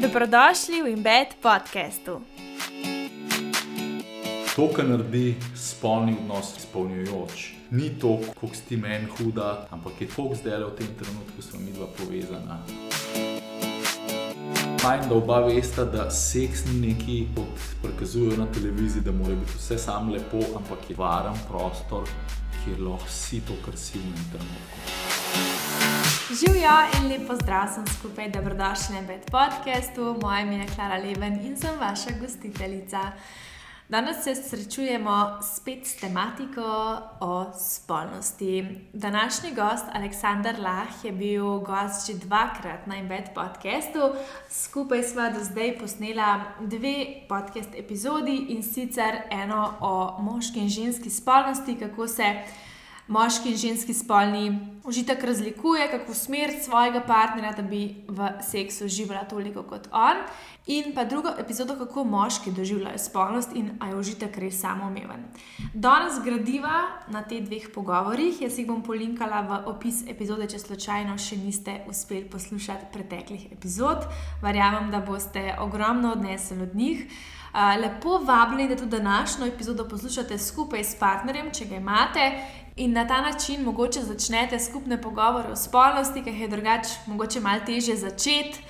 [0.00, 2.24] Dobrodošli v Embed podkastu.
[4.56, 10.08] To, kar naredi spolni odnos izpolnjujoč, ni to, kako si ti meni huda, ampak je
[10.08, 12.56] to, zdaj le v tem trenutku smo mi dva povezana.
[14.80, 19.60] Fajn, da oba veste, da seks ni nekaj, kot prikazujejo na televiziji, da mora biti
[19.60, 22.08] vse samo lepo, ampak je varen prostor,
[22.64, 24.99] kjer lahko si to, kar si v tem trenutku.
[26.30, 30.16] Živijo in lepo zdrav sem skupaj, dobrodošli na Bed podkastu.
[30.22, 33.00] Moje ime je Klara Leven in sem vaša gostiteljica.
[33.88, 38.80] Danes se srečujemo spet s tematiko o spolnosti.
[38.92, 43.98] Današnji gost, Aleksandr Lah, je bil gost že dvakrat na Embed podkastu.
[44.50, 51.10] Skupaj sva do zdaj posnela dve podcast epizodi in sicer eno o moški in ženski
[51.10, 52.34] spolnosti, kako se
[53.10, 54.44] moški in ženski spolni
[54.84, 60.22] užitek razlikuje, kako usmeriti svojega partnerja, da bi v seksu uživala toliko kot on.
[60.66, 65.24] In pa drugo epizodo, kako moški doživljajo spolnost in ali je užitek res samoumeven.
[65.74, 71.18] Danes gradiva na teh dveh pogovorih, jaz jih bom polinkala v opis epizode, če slučajno
[71.18, 74.06] še niste uspeli poslušati preteklih epizod.
[74.42, 77.06] Verjamem, da boste ogromno odnesli od njih.
[77.54, 82.30] Lepo vabljeni, da tudi današnjo epizodo poslušate skupaj s partnerjem, če ga imate,
[82.76, 87.40] in na ta način mogoče začnete skupne pogovore o spolnosti, ki jih je drugače mogoče
[87.40, 88.62] malo teže začeti.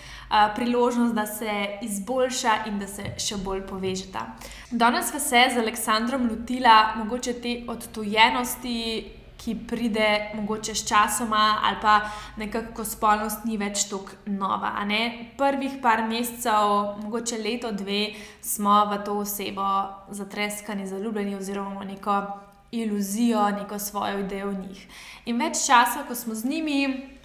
[0.54, 4.20] Priložnost, da se izboljša in da se še bolj povežeta.
[4.70, 8.76] Danes smo se z Aleksandrom lotila mogoče te odtujenosti,
[9.40, 12.00] ki pride mogoče s časoma, ali pa
[12.36, 14.74] nekako spolnost ni več tako nova.
[15.38, 19.64] Prvih par mesecev, mogoče leto, dve, smo v to osebo
[20.10, 24.86] zatreskani, zaljubljeni oziroma neko iluzijo, neko svojo idejo o njih.
[25.24, 26.78] In več časa, ko smo z njimi,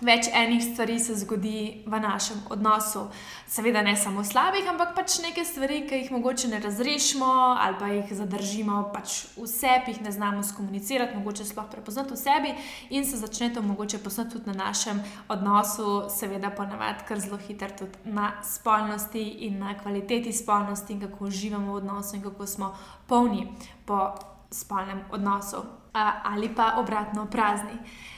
[0.04, 3.06] več enih stvari se zgodi v našem odnosu.
[3.48, 7.30] Seveda ne samo slabih, ampak pač nekaj stvari, ki jih mogoče ne razrešimo
[7.62, 12.20] ali pa jih zadržimo pač v sebi, jih ne znamo skomunicirati, mogoče sploh prepoznati v
[12.20, 12.54] sebi
[12.90, 17.70] in se začne to mogoče poznati tudi na našem odnosu, seveda ponavadi kar zelo hitro
[17.80, 22.76] tudi na spolnosti in na kvaliteti spolnosti in kako uživamo v odnosu in kako smo
[23.08, 23.48] polni
[23.86, 25.64] po spolnem odnosu
[26.24, 27.78] ali pa obratno prazni.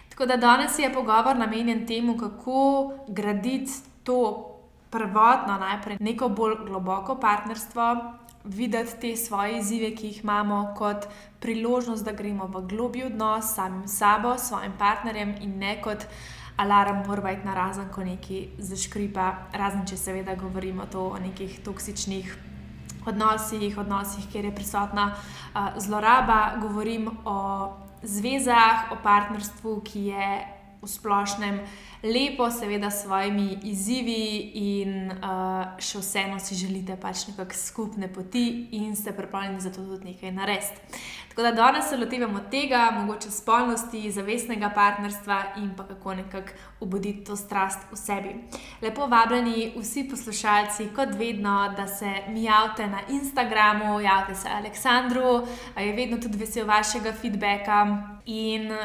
[0.09, 3.72] Tako da danes je pogovor namenjen temu, kako graditi
[4.03, 4.53] to
[4.90, 11.06] prvotno, najprej neko bolj globoko partnerstvo, videti te svoje izzive, ki jih imamo, kot
[11.40, 16.06] priložnost, da gremo v globji odnos s samim sabo, s svojim partnerjem in ne kot.
[16.58, 22.38] Alarm mora biti na razen, ko nekaj zaškripa, razen če seveda govorimo o nekih toksičnih
[23.07, 27.73] odnosih, odnosih, kjer je prisotna uh, zloraba, govorim o
[28.03, 30.29] zvezah, o partnerstvu, ki je
[30.81, 31.59] v splošnem
[32.03, 38.68] lepo, seveda s svojimi izzivi, in uh, še vseeno si želite pač nekakšne skupne poti
[38.72, 41.00] in ste pripravljeni za to tudi nekaj narediti.
[41.30, 46.50] Tako da danes se lotevamo tega, mogoče spolnosti, zavestnega partnerstva in pa kako nekako
[46.80, 48.31] obuditi to strast v sebi.
[48.81, 55.47] Lepo vabljeni vsi poslušalci, kot vedno, da se mi javite na Instagramu, javite se Aleksandru,
[55.78, 57.86] je vedno tudi vesel vašega feedbacka
[58.25, 58.78] in uh,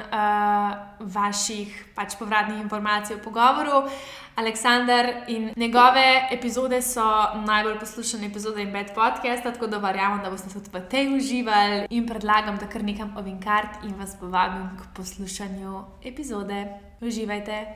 [1.01, 3.89] vaših pač povratnih informacij o pogovoru.
[4.37, 7.05] Aleksandr in njegove epizode so
[7.47, 11.87] najbolj poslušane epizode in bed podcasta, tako da verjamem, da boste tudi v tej uživali
[11.91, 16.65] in predlagam, da kar nekam ovim kart in vas povabim k poslušanju epizode.
[17.01, 17.67] Uživajte.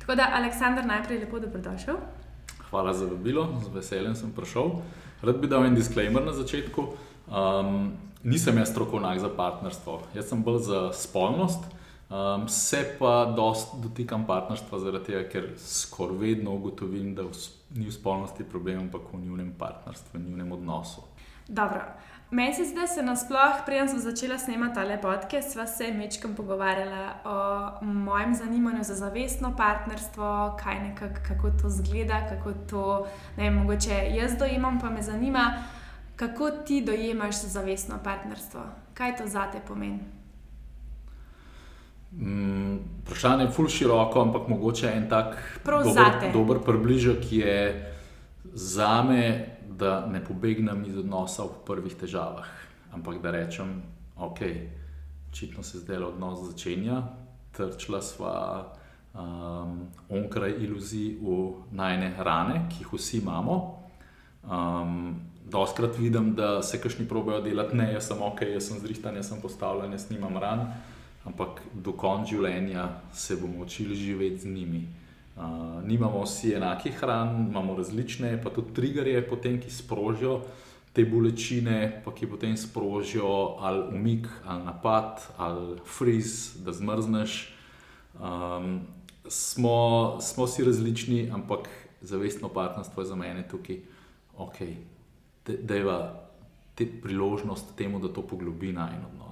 [0.00, 1.96] Tako da, Aleksandr, najprej lepo dobrodošel.
[2.70, 4.80] Hvala za vabilo, z veseljem sem prišel.
[5.22, 6.82] Rad bi dal en disclaimer na začetku.
[7.30, 7.92] Um,
[8.22, 11.64] nisem jaz strokovnjak za partnerstvo, jaz sem bolj za spolnost.
[12.14, 17.24] Um, se pa dosta dotikam partnerstva, zaradi tega, ker skoraj vedno ugotovim, da
[17.74, 21.02] ni v spolnosti problem, ampak v njihovem partnerstvu, v njihovem odnosu.
[21.48, 21.82] Dobro.
[22.30, 26.36] Meni se zdi, da se nasplošno, preden sem začela snemati tale podke, sva se večkrat
[26.36, 33.06] pogovarjala o mojem zanimanju za zavestno partnerstvo, kaj nekak, kako to zgleda, kako to,
[33.36, 35.52] ne vem, mogoče jaz dojemam, pa me zanima,
[36.16, 38.60] kako ti dojemaš zavestno partnerstvo,
[38.94, 40.23] kaj to zate pomeni.
[42.18, 45.34] Mm, vprašanje je fully široko, ampak mogoče en tak
[45.64, 47.90] dober, dober približek je
[48.52, 52.46] za me, da ne pobegnem iz odnosa v prvih težavah,
[52.94, 53.82] ampak da rečem,
[54.16, 54.38] ok,
[55.32, 57.02] očitno se zdaj odnos začenja,
[57.56, 58.36] trčila sva
[59.14, 63.60] um, onkraj iluzij v najne rane, ki jih vsi imamo.
[64.46, 65.14] Um,
[65.44, 69.28] Doskrat vidim, da se kašni probejo delati, ne, jaz sem ok, jaz sem zrihtan, jaz
[69.28, 70.70] sem postavljen, jaz nimam ran
[71.24, 74.84] ampak do konca življenja se bomo učili živeti z njimi.
[75.34, 80.42] Uh, nimamo vsi enakih hran, imamo različne, pa tudi triggerje, potem, ki sprožijo
[80.94, 87.50] te bolečine, pa ki potem sprožijo ali umik, ali napad, ali friz, da zmrzneš.
[88.14, 88.86] Um,
[89.26, 91.68] smo, smo si različni, ampak
[92.00, 93.80] zavestno partnerstvo je za mene tukaj,
[94.38, 94.56] ok,
[95.46, 95.98] da je
[96.74, 99.23] te priložnost temu, da to poglobi na en odnos.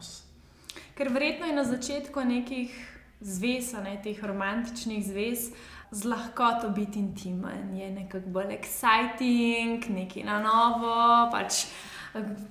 [1.02, 2.70] Ker verjetno je na začetku nekih
[3.20, 5.48] zvez, ne teh romantičnih zvez
[5.90, 11.26] z lahkoto biti intimen, je nekako bolj exciting, nekaj na novo.
[11.32, 11.66] Pač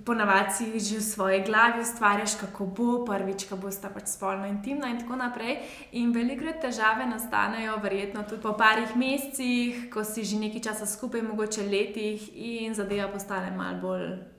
[0.03, 4.99] Ponavadi že v svoji glavi ustvarjaš, kako bo prvič, ko boš pač spolno intimna, in
[4.99, 5.61] tako naprej.
[5.95, 11.23] In velikokrat težave nastanejo, verjetno tudi po parih mesecih, ko si že nekaj časa skupaj,
[11.23, 14.30] mogoče letih, in zadeva postane malo bolj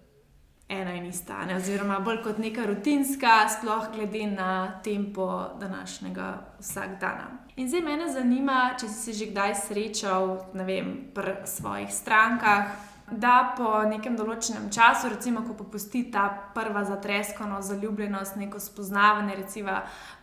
[0.69, 1.57] ena in ista, ne?
[1.57, 5.27] oziroma bolj kot neka rutinska, sploh glede na tempo
[5.61, 6.29] današnjega
[6.61, 7.43] vsakdana.
[7.57, 12.73] In zdaj me zanima, če si se že kdaj srečal vem, pri svojih strankah.
[13.13, 16.23] Da po nekem določenem času, recimo, ko popusti ta
[16.55, 19.75] prva zatreskana zaljubljenost, neko spoznavanje, recimo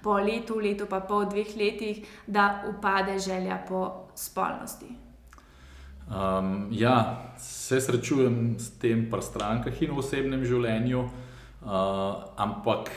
[0.01, 5.08] po letu, letu, pa pol, dveh letih, da upade želja po spolnosti.
[6.09, 11.69] Um, ja, se srečujem s tem pri strankah in v osebnem življenju, uh,
[12.33, 12.89] ampak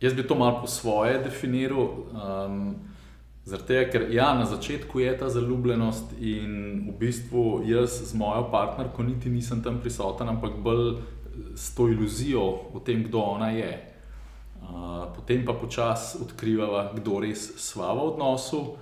[0.00, 1.88] jaz bi to malo po svoje definiral.
[2.12, 2.76] Um,
[3.46, 9.06] Zato, ker ja, na začetku je ta zaljubljenost in v bistvu jaz z mojo partnerko
[9.06, 10.98] niti nisem tam prisoten, ampak bolj
[11.54, 12.42] s to iluzijo
[12.74, 13.70] o tem, kdo ona je.
[14.66, 18.74] Uh, potem pa počasi odkrivava, kdo res sva v odnosu,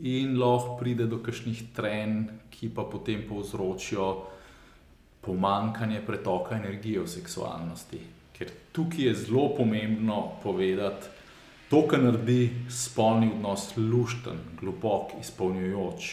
[0.00, 4.08] in lahko pride do kakšnih trenj, ki pa potem povzročijo
[5.24, 8.00] pomankanje pretoka energije v seksualnosti.
[8.34, 11.08] Ker tukaj je zelo pomembno povedati,
[11.70, 16.10] to, kar naredi spolni odnos lušten, globok, izpolnjujoč.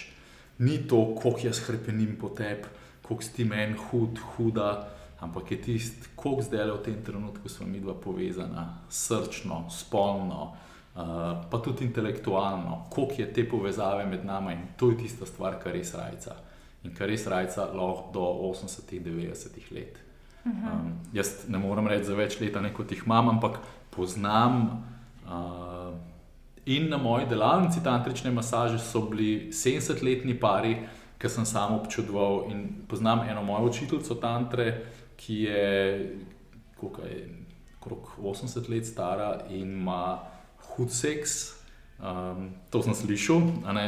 [0.59, 2.69] Ni to, koliko jaz krepenim po tebi,
[3.01, 4.71] koliko si meni hud, huda,
[5.19, 10.53] ampak je tisto, koliko zdaj le v tem trenutku smo mi dva povezana, srčno, spolno.
[10.91, 11.03] Uh,
[11.49, 15.71] pa tudi intelektualno, koliko je te povezave med nami in to je tista stvar, kar
[15.71, 16.35] res rajca.
[16.83, 19.99] In kar res rajca lahko do 80-90 let.
[20.45, 23.61] Um, jaz ne morem reči za več let, kot jih imam, ampak
[23.95, 24.83] poznam.
[25.23, 25.93] Uh,
[26.65, 30.75] in na moji delavnici tantrične masaže so bili 70-letni pari,
[31.21, 32.49] ki sem sam občudoval.
[32.51, 34.67] In poznam eno mojo učiteljico tantre,
[35.15, 35.63] ki je
[36.81, 40.19] okrog 80 let stara in ima
[40.75, 41.61] hud seks.
[42.01, 43.43] Um, to sem slišal,
[43.77, 43.83] ne,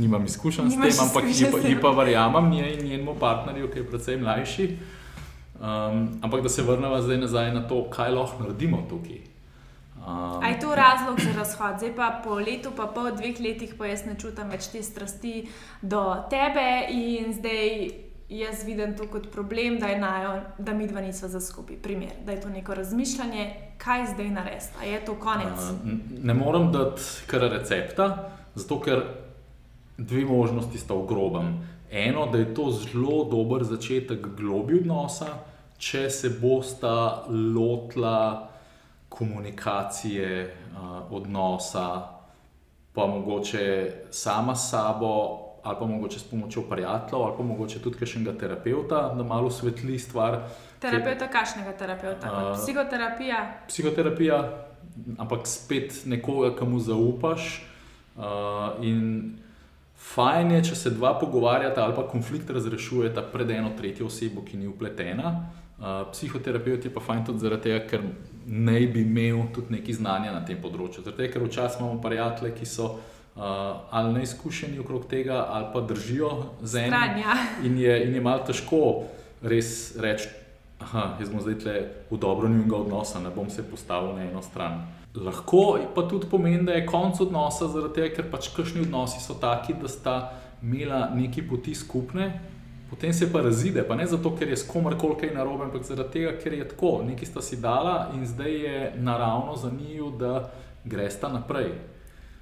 [0.00, 3.88] nimam izkušenj s tem, ampak ji pa, pa verjamem njej in njenemu partnerju, ki je
[3.90, 4.68] predvsem mlajši.
[5.60, 9.20] Um, ampak da se vrnemo zdaj nazaj na to, kaj lahko naredimo tukaj.
[10.00, 11.78] Um, je to razlog za razhod?
[11.78, 15.48] Zdaj pa po letu, pa po dveh letih, pa jaz ne čutim več te strasti
[15.82, 21.28] do tebe in zdaj jaz vidim to kot problem, da, najo, da mi dva nisva
[21.28, 21.76] za skupaj.
[21.76, 24.86] Primer, da je to neko razmišljanje, kaj zdaj narediti.
[24.86, 25.58] Je to konec?
[25.58, 25.90] Uh,
[26.22, 29.02] ne morem dati kar recepta, zato ker
[29.98, 31.68] dve možnosti sta v grobem.
[31.90, 35.26] Eno, da je to zelo dober začetek globi odnosa,
[35.78, 38.48] če se bosta lotila
[39.08, 42.02] komunikacije, uh, odnosa,
[42.92, 47.98] pa mogoče sama s sabo ali pa mogoče s pomočjo prijateljev, ali pa mogoče tudi
[47.98, 50.40] kakšnega terapeuta, da malo svetli stvar.
[50.80, 52.32] Terapeuta, kakšnega terapeuta?
[52.32, 53.42] Uh, psihoterapija.
[53.68, 54.38] Psihoterapija,
[55.18, 57.66] ampak spet nekoga, komu zaupaš.
[58.16, 58.24] Uh,
[58.82, 59.38] in
[60.14, 64.56] fajn je, če se dva pogovarjata ali pa konflikt razrešujeta pred eno tretjo osebo, ki
[64.56, 65.34] ni upletena.
[65.78, 68.02] Uh, psihoterapeut je pa fajn tudi zaradi tega, ker
[68.46, 71.04] naj bi imel tudi nekaj znanja na tem področju.
[71.04, 72.88] Zaradi tega, ker včasih imamo prijatelje, ki so
[73.38, 76.30] uh, ali neizkušeni okrog tega, ali pa držijo
[76.62, 76.92] z enim.
[76.92, 77.36] Ja.
[77.66, 79.02] In je, in je malo težko
[79.42, 80.28] res reči,
[80.92, 81.78] da je zdaj tle
[82.10, 84.86] v dobro njunega odnosa, ne bom se postavil na eno stran.
[85.14, 89.34] Lahko pa tudi pomeni, da je konec odnosa, zaradi tega, ker pač kakšni odnosi so
[89.34, 90.14] taki, da sta
[90.62, 92.40] imela neki poti skupne.
[92.90, 96.12] Potem se pa razide, pa ne zato, ker je s komarkoli kaj narobe, ampak zaradi
[96.12, 100.50] tega, ker je tako, nekaj sta si dala in zdaj je naravno za njiju, da
[100.84, 101.72] gresta naprej.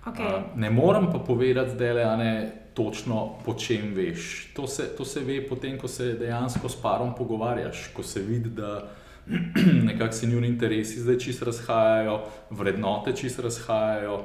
[0.06, 0.42] Okay.
[0.54, 4.52] Ne morem pa povedati, da je ne točno po čem veš.
[4.54, 8.50] To se, to se ve potem, ko se dejansko s parom pogovarjaš, ko se vidi,
[8.50, 8.88] da
[9.88, 12.20] nekako se njuni interesi zdaj čisto razhajajo,
[12.50, 14.24] vrednote čisto razhajajo,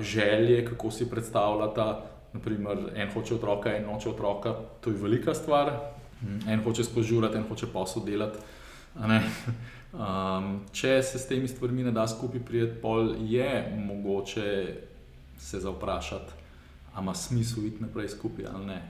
[0.00, 2.04] želje, kako si predstavljata.
[2.32, 5.70] Naprimer, en hoče otroka, en noče otroka, to je velika stvar.
[6.48, 8.38] En hoče spožurati, en hoče posel delati.
[9.92, 14.74] Um, če se s temi stvarmi ne da skupaj prijeti, pol je mogoče
[15.42, 16.32] se zavprašati,
[16.98, 18.82] ima smisel iti naprej skupaj ali ne.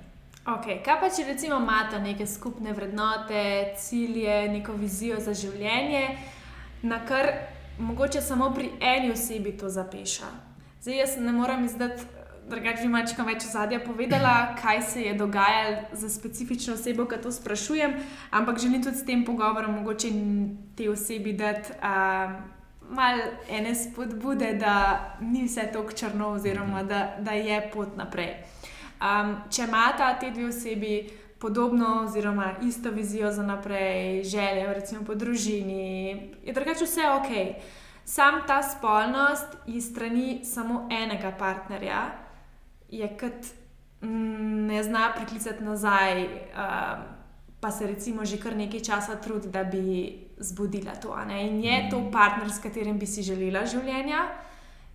[0.43, 0.81] Okay.
[0.83, 6.17] Kaj pa, če recimo imate neke skupne vrednote, cilje, neko vizijo za življenje,
[6.83, 7.29] na kar
[7.79, 10.33] mogoče samo pri eni osebi to zapeša?
[10.83, 12.03] Zdaj, jaz ne morem izdati,
[12.51, 14.33] drugače bi mačka več zadnja povedala,
[14.63, 17.95] kaj se je dogajalo za specifično osebo, ki to sprašujem,
[18.31, 20.11] ampak želim tudi s tem pogovorom mogoče
[20.77, 21.79] te osebi dati.
[21.79, 22.62] Uh,
[22.93, 28.35] Malo ene spodbude, da ni vse tako črno, oziroma da, da je pot naprej.
[29.03, 35.15] Um, če imata te dve osebi podobno, oziroma isto vizijo za naprej, želje, recimo po
[35.15, 36.13] družini,
[36.45, 37.33] je drugače vse ok.
[38.05, 42.03] Sam ta spolnost iz strani samo enega partnerja
[42.93, 43.47] je kot
[44.01, 47.03] mm, ne zna priklicati nazaj, um,
[47.62, 51.14] pa se recimo že kar nekaj časa trudi, da bi zbudila to.
[51.31, 52.11] In je to mhm.
[52.11, 54.26] partner, s katerim bi si želela življenja,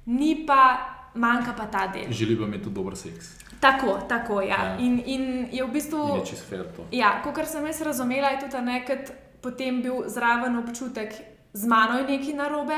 [0.06, 0.80] ni pa,
[1.16, 2.12] manjka pa ta del.
[2.12, 3.38] Želi pa imeti dober seks.
[3.60, 4.56] Tako, tako ja.
[4.56, 4.78] ja.
[4.80, 6.20] In, in je v bistvu.
[6.28, 6.86] Če se fair to.
[6.92, 9.00] Ja, kot sem jaz razumela, je tudi nekaj
[9.42, 11.14] potem bil zraven občutek,
[11.54, 12.78] z mano je nekaj narobe,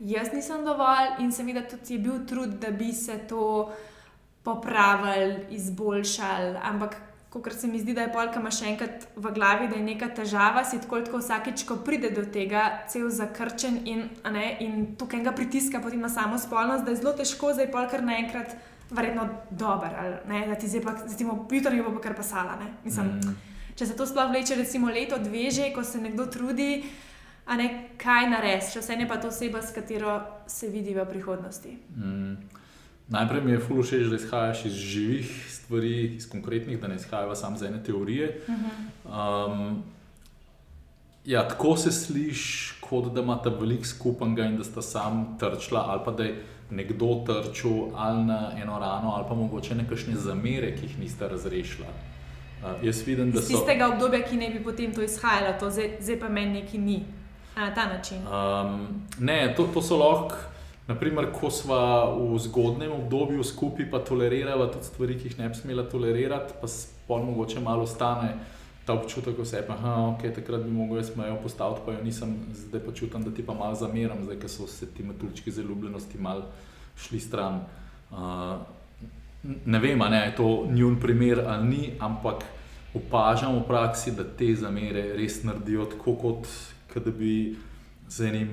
[0.00, 3.72] jaz nisem dovolj in seveda tudi je bil trud, da bi se to
[4.42, 6.56] popravili, izboljšali.
[6.62, 6.96] Ampak,
[7.42, 10.08] kot se mi zdi, da je polka ima še enkrat v glavi, da je neka
[10.16, 15.24] težava, si tako tako vsakeč, ko pride do tega, cel zakrčen in, ne, in tukaj
[15.24, 18.56] ga pritiska potem na samo spolnost, da je zelo težko zdaj polkar naenkrat.
[18.86, 20.92] Verjetno dober, ali, da ti zdaj, pa,
[21.50, 22.54] jutro ne bo pa kar pasala.
[22.84, 23.32] Mislim, mm.
[23.76, 26.84] Če se to sploh vleče, recimo leto, dve že, ko se nekdo trudi,
[27.46, 27.66] a ne
[27.98, 31.74] kaj narediti, še vse ne pa to oseba, s katero se vidi v prihodnosti.
[31.98, 32.62] Mm.
[33.08, 37.38] Najprej mi je fully všeč, da izhajaš iz živih stvari, iz konkretnih, da ne izhajaš
[37.38, 38.40] samo iz ene teorije.
[39.04, 39.82] Um,
[41.24, 46.00] ja, tako se sliši, kot da imaš veliko skupnega in da sta sam trčila, ali
[46.04, 50.86] pa da je nekdo trčil ali na eno rano, ali pa mogoče nekakšne zamere, ki
[50.86, 51.86] jih niste razrešili.
[51.86, 53.52] Uh, jaz vidim, da so.
[53.52, 56.78] Iz tistega obdobja, ki ne bi potem to izhajalo, to zdaj, zdaj pa meni neki
[56.78, 57.04] ni
[57.56, 58.18] na ta način.
[58.26, 60.36] Um, ne, to, to so lahko,
[60.86, 61.76] naprimer, ko smo
[62.34, 66.68] v zgodnem obdobju skupaj, pa toleriramo tudi stvari, ki jih ne bi smela tolerirati, pa
[66.70, 68.36] spol mogoče malo stane.
[68.86, 72.04] Ta občutek, da se je, da okay, takrat bi lahko jaz mejo postavil, pa jo
[72.06, 75.50] nisem, zdaj pa čutim, da ti pa malo zameram, zdaj ko so se ti metulčki
[75.50, 76.44] zaljubljenosti mal
[76.94, 77.64] šli stran.
[78.10, 78.62] Uh,
[79.42, 82.44] ne vem, ali je to njun primer ali ni, ampak
[82.94, 86.46] opažam v praksi, da te zamere res naredijo tako, kot
[87.04, 87.56] da bi
[88.08, 88.50] z enim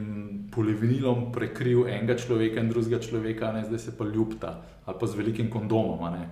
[0.51, 5.15] polivinilom prekril enega človeka in drugega človeka, ne zdaj se pa ljubta ali pa z
[5.15, 6.01] velikim kondomom.
[6.11, 6.27] Ne.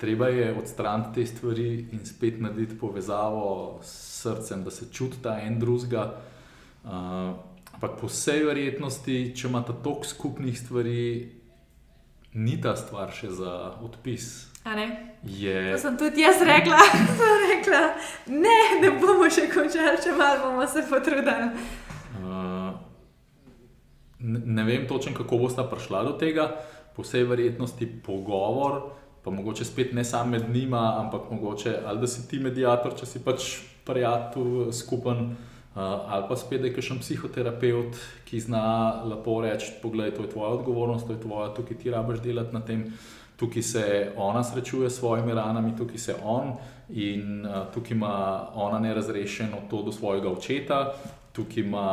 [0.00, 5.58] Treba je odstraniti te stvari in spet narediti povezavo s srcem, da se čuti en
[5.58, 6.14] drugega.
[6.84, 6.90] Uh,
[7.74, 11.28] ampak po vsej verjetnosti, če imate toliko skupnih stvari,
[12.32, 13.52] ni ta stvar še za
[13.84, 14.48] odpis.
[15.24, 15.72] Je...
[15.72, 16.80] To sem tudi jaz rekla.
[17.50, 17.82] rekla.
[18.32, 21.52] Ne, ne bomo še končali, če malo bomo se potrudili.
[22.20, 22.76] Uh,
[24.20, 26.50] ne, vem točno, kako bo sta prišla do tega,
[26.96, 28.80] po vsej verjetnosti pogovor,
[29.24, 33.06] pa mogoče spet ne samo med njima, ampak mogoče ali da si ti medijator, če
[33.06, 33.54] si pač
[33.86, 35.36] prijatelj skupen.
[35.70, 40.24] Uh, ali pa spet, da je še en psihoterapeut, ki zna lepo reči: Poglej, to
[40.26, 42.88] je tvoja odgovornost, to je tvoja, tukaj ti rabiš delati na tem.
[43.38, 43.84] Tukaj se
[44.18, 46.56] ona srečuje s svojimi ranami, tukaj se on
[46.90, 48.12] in uh, tukaj ima
[48.54, 50.80] ona nerazrešeno to do svojega očeta.
[51.32, 51.86] Tukaj ima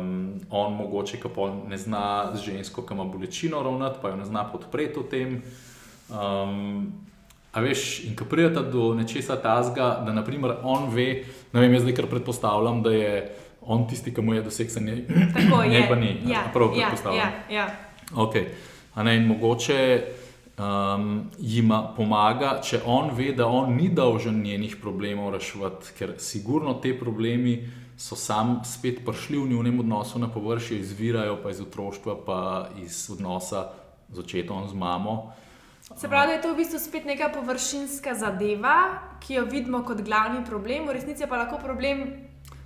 [0.00, 4.16] um, on mogoče, ki pa ne zna z žensko, ki ima bolečino ravnati, pa jo
[4.16, 5.36] ne zna podpreti v tem.
[6.10, 6.92] Um,
[7.54, 11.86] a veš, in ko pridete do nečesa tazga, da naprimer on ve, ne vem, jaz
[11.86, 13.14] zdaj kar predpostavljam, da je
[13.62, 15.04] on tisti, ki mu je doseg se ne.
[15.06, 15.70] Tako je.
[15.78, 16.16] Ne pa ni.
[16.26, 17.32] Ja, prav ja, predpostavljam.
[17.50, 17.68] Ja, ja.
[18.14, 18.36] Ok.
[18.94, 19.78] A ne, in mogoče
[20.58, 26.74] um, jima pomaga, če on ve, da on ni dolžen njenih problemov reševati, ker sigurno
[26.82, 27.56] te problemi
[27.96, 33.10] so sam spet prišli v njihovem odnosu na površje, izvirajo pa iz otroštva, pa iz
[33.10, 33.68] odnosa
[34.12, 35.32] z očetom, z mamo.
[35.96, 38.76] Se pravi, da je to v bistvu spet neka površinska zadeva,
[39.20, 42.06] ki jo vidimo kot glavni problem, v resnici pa lahko problem.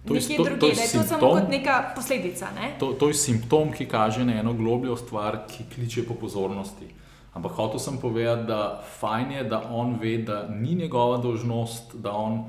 [0.07, 2.49] To je, to, to, je simptom, to je samo kot neka posledica.
[2.55, 2.77] Ne?
[2.79, 6.89] To, to je simptom, ki kaže na eno globljo stvar, ki kliče po pozornosti.
[7.35, 12.15] Ampak hotel sem povedati, da fajn je, da on ve, da ni njegova dožnost, da
[12.17, 12.47] on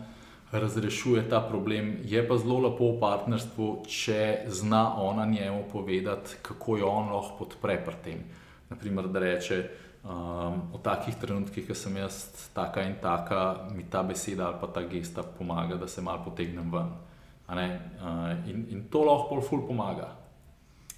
[0.51, 1.97] razrešuje ta problem.
[2.03, 7.45] Je pa zelo lepo v partnerstvu, če zna ona njemu povedati, kako jo on lahko
[7.45, 8.23] podpre pri tem.
[8.69, 9.69] Naprimer, da reče.
[9.99, 14.67] Um, v takih trenutkih, ki sem jaz taka in taka, mi ta beseda ali pa
[14.71, 16.93] ta gesta pomaga, da se malo potegnem ven.
[17.49, 20.07] Uh, in, in to lahko ful pomaga.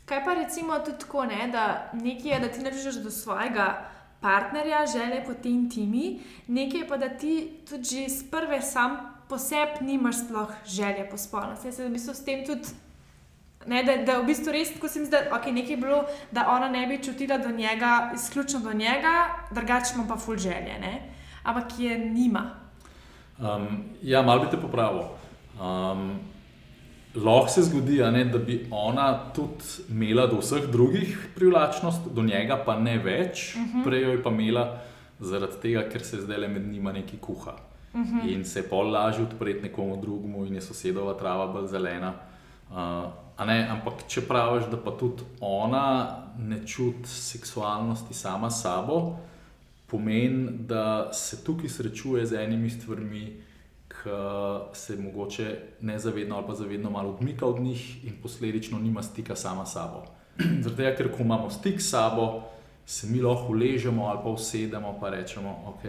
[0.05, 3.89] Kaj pa recimo tudi tako, ne, da nekaj je, da ti ne rečeš do svojega
[4.21, 9.39] partnerja, želje po tej intimi, nekaj pa da ti tudi že iz prve sam po
[9.39, 11.67] sebi nimaš sploh želje po spolnosti.
[11.67, 12.75] Jaz se v bistvu s tem tudi.
[13.67, 16.47] Ne, da, da v bistvu res tako se mi zdi, da okay, je bilo, da
[16.49, 19.13] ona ne bi čutila do njega, izključno do njega,
[19.51, 20.93] drugače ima pa ful želje, ne?
[21.43, 22.43] ampak je nima.
[23.39, 25.01] Um, ja, malo bi te popravil.
[25.61, 26.19] Um,
[27.15, 32.63] lahko se zgodi, ne, da bi ona tudi imela do vseh drugih privlačnost, do njega
[32.65, 33.79] pa ne več, uh mhm.
[33.79, 33.83] -huh.
[33.83, 34.81] prej jo je pa imela
[35.19, 37.70] zaradi tega, ker se zdaj le med njima neki kuha.
[37.93, 38.19] Uh mhm.
[38.19, 38.33] -huh.
[38.33, 42.13] In se je pol lažje odpreti nekomu drugemu, in je sosedova trava bolj zelena.
[42.69, 42.77] Uh,
[43.45, 49.17] ne, ampak če praviš, da pa tudi ona ne čuti seksualnosti sama s sabo,
[49.87, 53.41] pomeni, da se tukaj srečuje z enimi stvarmi,
[53.91, 54.09] ki
[54.73, 59.65] se mogoče nezavedno ali pa zavedno malo odmika od njih in posledično nima stika sama
[59.65, 60.05] s sabo.
[60.63, 62.43] Zato, ker ko imamo stik s sabo,
[62.85, 65.83] se mi lahko uležemo ali pa usedemo in rečemo, ok.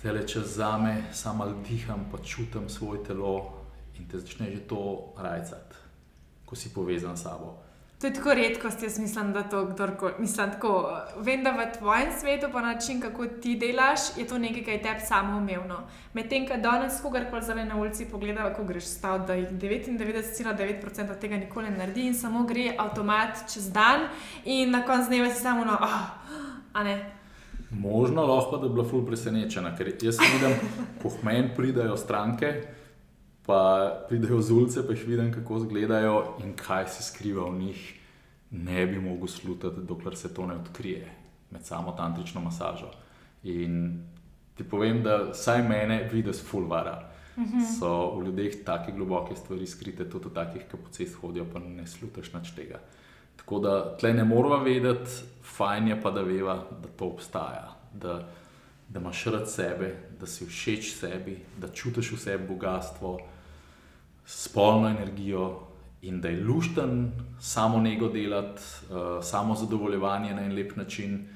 [0.00, 3.52] Zdaj le čas za me, samo diham, pa čutim svoje telo
[3.98, 5.76] in te začne že to rajcati,
[6.46, 7.60] ko si povezan s sabo.
[8.00, 10.12] To je tako redkost, jaz mislim, da to kdorkoli.
[10.18, 14.64] Mislim, tako, vem, da v tvojem svetu, pa način, kako ti delaš, je to nekaj,
[14.64, 15.82] kar je tebi samo umevno.
[16.14, 21.36] Medtem, ko danes kogarkoli zave na ulici pogleda, ko greš stav, da jih 99,9% tega
[21.36, 24.08] nikoli ne naredi in samo gre avtomat čez dan
[24.44, 26.00] in na koncu dneva si samo no, oh,
[26.72, 27.19] a ne.
[27.70, 30.56] Možno lahko, da bi bila ful presenečena, ker jaz vidim,
[31.02, 32.54] ko meni pridajo stranke
[33.50, 37.80] pa pridejo z ulice, pa jih vidim, kako izgledajo in kaj se skriva v njih,
[38.50, 41.08] ne bi mogel slutiti, dokler se to ne odkrije
[41.50, 42.90] med samo tantrično masažo.
[43.42, 44.04] In
[44.54, 47.10] ti povem, da vsaj mene vidi z fulvara.
[47.38, 47.60] Mhm.
[47.78, 51.58] So v ljudeh tako globoke stvari skrite, tudi v takih, ki po cesti hodijo, pa
[51.58, 52.78] ne slutiš nič tega.
[53.40, 55.10] Tako da tle ne moramo vedeti,
[55.56, 57.72] fajn je pa, da veva, da to obstaja.
[57.92, 58.20] Da,
[58.88, 63.18] da imaš rad sebe, da si všeč sebi, da čutiš v sebi bogatstvo,
[64.26, 65.60] spolno energijo
[66.02, 71.28] in da je lušten samo nego delati, uh, samo zadovoljevanje na en lep način,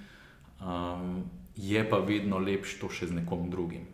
[0.60, 1.24] um,
[1.56, 3.86] je pa vedno lepše to še z nekom drugim.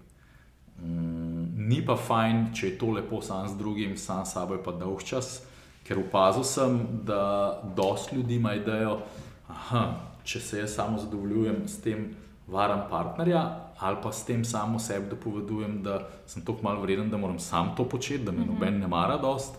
[0.82, 4.62] Um, ni pa fajn, če je to lepo sam z drugim, sam s sabo je
[4.64, 5.42] pa dolg čas,
[5.90, 9.00] ker opazil sem, da dosti ljudi ima idejo,
[9.48, 9.82] da
[10.24, 12.12] če se jaz samo zadovoljujem s tem,
[12.46, 13.40] varam partnerja,
[13.78, 17.72] ali pa s tem samo sebi dopovedujem, da sem tako malo vreden, da moram sam
[17.76, 18.54] to početi, da me mm -hmm.
[18.54, 19.58] noben ne mara dost.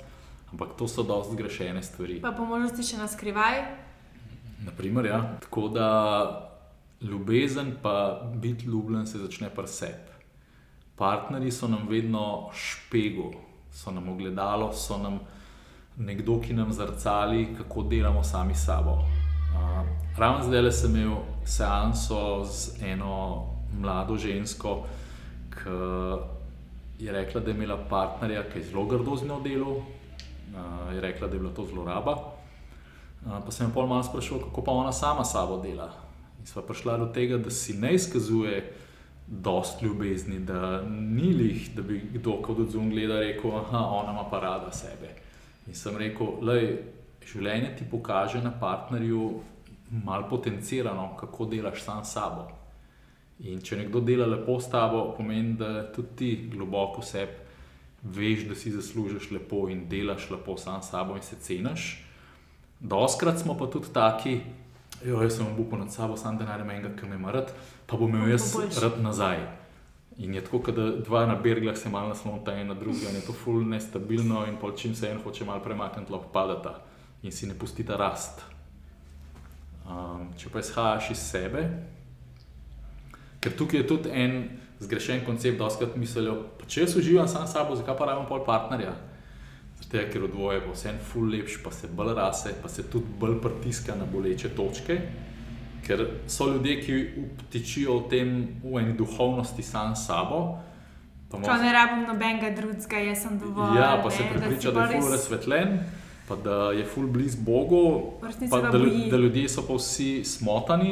[0.52, 2.22] Ampak to so dosti zgrešene stvari.
[2.22, 3.64] Pa po možnosti še na skrivaj.
[4.66, 5.38] Naprimer, ja.
[5.42, 5.88] Tako da
[7.02, 10.12] ljubezen, pa biti ljubljen, se začne pri sebi.
[10.96, 13.32] Partnerji so nam vedno špego,
[13.72, 15.20] so nam ogledalo, so nam
[15.98, 18.92] nekdo, ki nam zrcali, kako delamo sami s sabo.
[18.92, 23.46] Uh, ravno zdaj sem imel seanso z eno
[23.80, 24.84] mlado žensko,
[25.52, 30.94] ki je rekla, da je imela partnerja, ki je zelo grdo z njo delal, uh,
[30.94, 32.16] je rekla, da je bila to zloraba.
[33.26, 35.92] Uh, pa sem jo pol malo sprašval, kako pa ona sama sabo dela.
[36.40, 38.74] In sva prišla do tega, da si ne izkazuje
[39.28, 44.26] dost ljubezni, da ni lih, da bi kdo kot odzum gledal rekel, da ona ima
[44.32, 45.14] pa rada sebe.
[45.68, 46.58] In sem rekel, da
[47.28, 49.28] življenje ti pokaže na partnerju
[50.04, 52.48] malo potencirano, kako delaš sam s sabo.
[53.42, 57.40] In če nekdo dela lepo s tabo, pomeni, da tudi ti globoko sebi
[58.02, 62.06] veš, da si zaslužiš lepo in delaš lepo sam s sabo in se ceniš.
[62.80, 64.40] Doskrat smo pa tudi taki,
[65.06, 67.54] da sem upal nad sabo, sam da najdem enega, ki me ima rad,
[67.86, 69.61] pa bom imel jaz rad nazaj.
[70.22, 73.26] In je tako, da dva na berglah se malo naslonita ena na drugo, in je
[73.26, 76.76] to fulno nestabilno, in pol čim se en hoče malo premakniti, lahko padata
[77.24, 78.42] in si ne pustita rast.
[79.90, 81.64] Um, če pa izhajaš iz sebe,
[83.42, 84.44] ker tukaj je tudi en
[84.80, 88.46] zgrešen koncept, da oskrat mislijo, če jaz uživam sam s sabo, zakaj pa rabim pol
[88.46, 88.94] partnerja?
[89.82, 92.86] Zato, ker v dvoje bo vse en ful lepš, pa se bolj rase, pa se
[92.90, 95.02] tudi bolj pritiska na boleče točke.
[95.92, 100.62] Ker so ljudje, ki utičijo v tem, v eni duhovnosti sam sabo.
[101.32, 103.76] Ko ne rabim nobenega drugega, jaz sem dovolj.
[103.80, 105.76] Ja, pa ne, se pripriča, da, da je ful razsvetljen.
[105.80, 106.00] Res
[106.32, 108.14] pa da je ful blizu Bogu,
[108.50, 108.70] pa da,
[109.12, 110.92] da ljudje so pa vsi smotani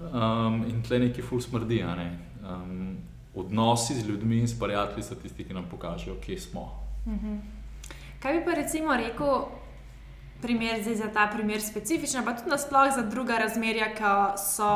[0.00, 1.80] um, in tle neki ful smrdi.
[1.96, 2.08] Ne?
[2.44, 2.96] Um,
[3.34, 6.60] odnosi z ljudmi in s prijatelji so tisti, ki nam pokažejo, kje smo.
[7.06, 7.26] Uh mhm.
[7.26, 7.38] -huh.
[8.18, 9.44] Kaj bi pa recimo rekel,
[10.42, 14.72] primer za ta primer specifičen, pa tudi nasplošno za druga razmerja, ki so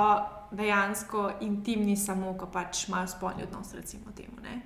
[0.51, 4.37] dejansko intimni, samo ko pač imajo spolni odnos, recimo temu.
[4.43, 4.59] Uh,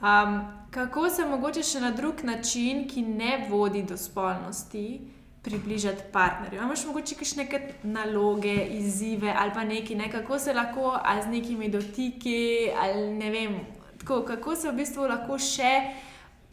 [0.00, 5.00] Um, kako se mogoče še na drug način, ki ne vodi do spolnosti,
[5.44, 6.62] približati partnerju.
[6.62, 7.46] Imaš mogoče kakšne
[7.82, 10.08] naloge, izzive ali pa nekaj, ne?
[10.10, 13.60] kako se lahko z nekimi dotiki ali ne vem,
[13.98, 15.72] tako, kako se v bistvu lahko še,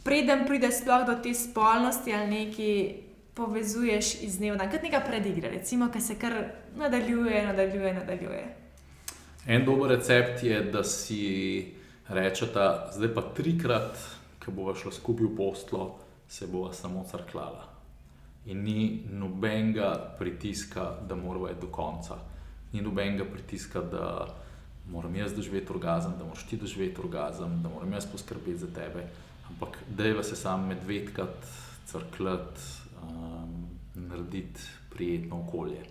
[0.04, 3.07] preden pride sploh do te spolnosti ali nekaj.
[3.38, 6.34] Povezuješ iz dneva, kot neka predigra, recimo, ki se kar
[6.76, 8.44] nadaljuje, nadaljuje, nadaljuje.
[9.48, 11.22] En dober recept je, da si
[12.10, 14.04] rečete, zdaj pa trikrat,
[14.44, 15.88] ko bomo šli skupaj v poslo,
[16.28, 17.78] se bo samo crklala
[18.48, 22.16] in ni nobenega pritiska, da moramo iti do konca.
[22.74, 24.36] Ni nobenega pritiska, da
[24.90, 29.08] moram jaz doživeti orgazem, da moraš ti doživeti orgazem, da moram jaz poskrbeti za tebe.
[29.50, 31.48] Ampak dejva se sam medvedkrat,
[31.86, 32.62] crkljati,
[33.08, 35.82] um, narediti prijetno okolje.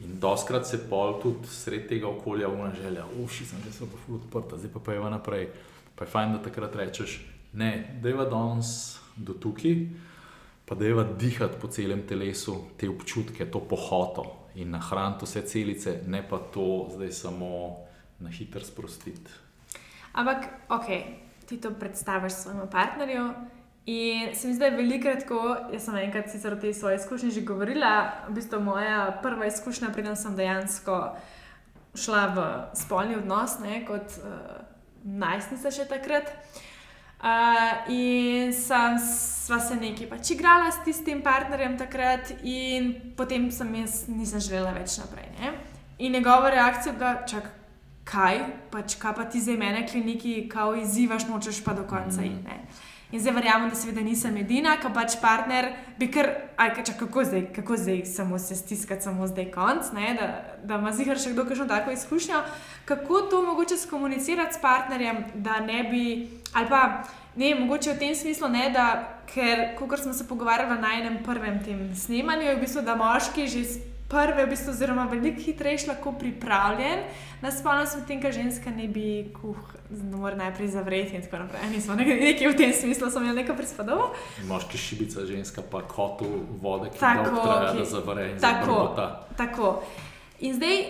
[0.00, 4.00] In doskrat se pol tudi sred tega okolja vna želja, uši sem že se pa
[4.06, 5.48] ful odprta, zdaj pa pa je naprej.
[5.94, 7.20] Pa je fajn, da takrat rečeš,
[7.52, 9.86] ne, dejva danes do tukaj
[10.64, 16.00] pa da je dihati po celem telesu te občutke, to pohoto in nahraniti vse celice,
[16.06, 17.76] ne pa to zdaj samo
[18.18, 19.30] na hitro sprostiti.
[20.12, 20.86] Ampak, ok,
[21.46, 23.34] ti to predstaviš svojemu partnerju.
[23.86, 26.96] In se mi zdi, da je veliko tako, jaz sem enkrat sicer o tej svoji
[26.96, 31.16] izkušnji že govorila, v bistvu moja prva izkušnja, preden sem dejansko
[31.94, 32.44] šla v
[32.80, 34.62] spolni odnos, ne, kot uh,
[35.04, 36.32] najstnica še takrat.
[37.24, 43.68] Uh, in sem sva se nekaj pač igrala s tistim partnerjem takrat, in potem sem
[43.82, 45.28] jaz nisem želela več naprej.
[45.40, 45.52] Ne?
[45.98, 47.52] In njegova reakcija je bila, čak,
[48.08, 48.42] kaj,
[48.72, 52.24] pač, kaj pa ti zdaj mene, kliniki, kao izzivaš, nočeš pa do konca mm.
[52.24, 52.44] in.
[53.14, 55.68] In zdaj verjamem, da seveda nisem edina, ki pač partner
[56.00, 60.16] bi kar, aj čak, kako zdaj, kako zdaj samo se stiskati, samo zdaj konc, ne?
[60.18, 60.26] da,
[60.66, 62.40] da ima zihar še kdo kakšno tako izkušnjo.
[62.90, 66.02] Kako to mogoče skomunicirati s partnerjem, da ne bi,
[66.58, 66.82] ali pa
[67.38, 68.88] ne, mogoče v tem smislu ne, da,
[69.30, 73.46] ker, kot smo se pogovarjali na enem prvem tem snemanju, je v bistvu, da moški
[73.46, 73.62] že
[74.10, 77.06] prve, v bistvu, oziroma veliko hitreje lahko pripravljen
[77.46, 81.60] na spolnost, medtem ko ženska ne bi kuhala, mora najprej zavreti in tako naprej.
[81.70, 84.14] Nismo nekaj v tem smislu, sem jim nekaj prispodoval.
[84.48, 86.26] Moški šibica, ženska pa kotu
[86.60, 88.96] vode, ki tako traja, ki, da zavre in tako.
[89.36, 89.82] Tako.
[90.40, 90.84] In zdaj.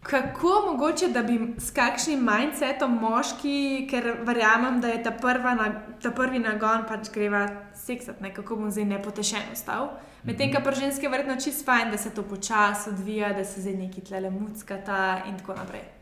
[0.00, 5.12] Kako mogoče, da bi s kakšnim mindsetom moški, ker verjamem, da je ta,
[5.58, 5.66] na,
[6.00, 7.42] ta prvi nagon, pač greva
[7.76, 9.90] seksati, kako bom zdaj nepotešen ostal.
[10.24, 13.60] Medtem, kar pri ženski je verjetno čisto fajn, da se to počasi odvija, da se
[13.60, 15.99] zdaj neki tlele muckata in tako naprej.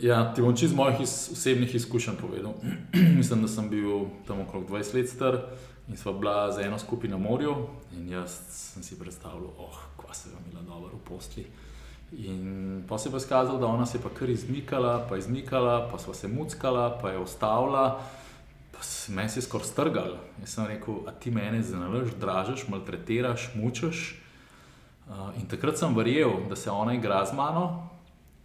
[0.00, 2.52] Ja, ti bom čez mojih iz, osebnih izkušenj povedal.
[3.18, 5.38] Mislim, da sem bil tam okrog 20 let star
[5.88, 7.54] in sva bila za eno skupino na morju.
[7.96, 11.46] In jaz sem si predstavljal, oh, kva se je imela dobro v postli.
[12.12, 15.88] In pa se je pa skazalo, da ona se je pa kar izmikala, pa izmikala,
[15.92, 18.02] pa sva se muckala, pa je ostala.
[19.08, 20.18] Meni si skoraj strgal.
[20.40, 24.20] Jaz sem rekel, a ti mene zanalaš, dražiš, maltretiraš, mučaš.
[25.08, 27.88] Uh, in takrat sem verjel, da se ona igra z mano,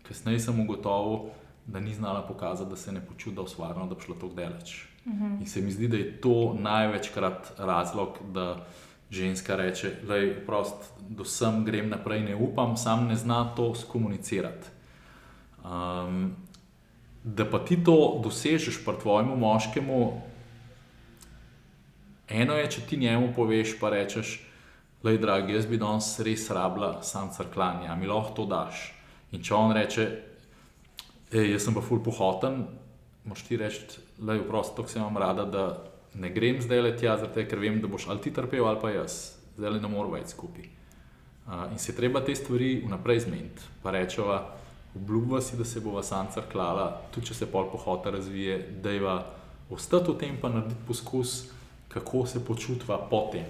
[0.07, 1.31] kasneje sem ugotovil,
[1.65, 4.87] da ni znala pokazati, da se ne počuti usvarjeno, da bi šlo tako daleč.
[5.05, 5.23] Uh mhm.
[5.23, 5.39] -huh.
[5.39, 8.65] In se mi zdi, da je to največkrat razlog, da
[9.11, 10.75] ženska reče, da je prost,
[11.09, 14.67] da sem grem naprej, ne upam, sam ne zna to skomunicirati.
[15.63, 16.35] Um,
[17.23, 20.21] da pa ti to dosežeš pri tvojemu moškemu,
[22.29, 24.47] eno je, če ti njemu poveš, pa rečeš,
[25.03, 28.93] da je dragi, jaz bi danes res rabila sam crklanje, a mi lahko to daš.
[29.31, 30.07] In če on reče,
[31.31, 32.65] jaz sem pa ful pohoten,
[33.25, 35.63] moš ti reči, da je prosto, tako se imam rada, da
[36.13, 38.91] ne grem zdaj le tja, zato ker vem, da boš ali ti trpel ali pa
[38.91, 40.67] jaz, zdaj le ne moramo več skupaj.
[41.41, 44.41] Uh, in se treba te stvari vnaprej zmeniti, pa rečeva
[44.95, 49.01] obljublja si, da se bo vasancar klala, tudi če se pol pohota razvije, da je
[49.01, 49.15] va
[49.71, 51.49] ostati v tem, pa narediti poskus,
[51.91, 53.47] kako se počutva potem.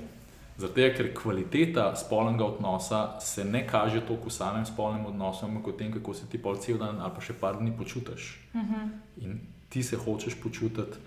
[0.58, 5.78] Zato, ker kvaliteta spolnega odnosa se ne kaže toliko v samem spolnem odnosu, ampak v
[5.78, 8.50] tem, kako se ti pol cel dan ali pa še par dni počutiš.
[8.54, 8.74] Uh mhm.
[8.74, 8.90] -huh.
[9.24, 10.98] In ti se hočeš počutiti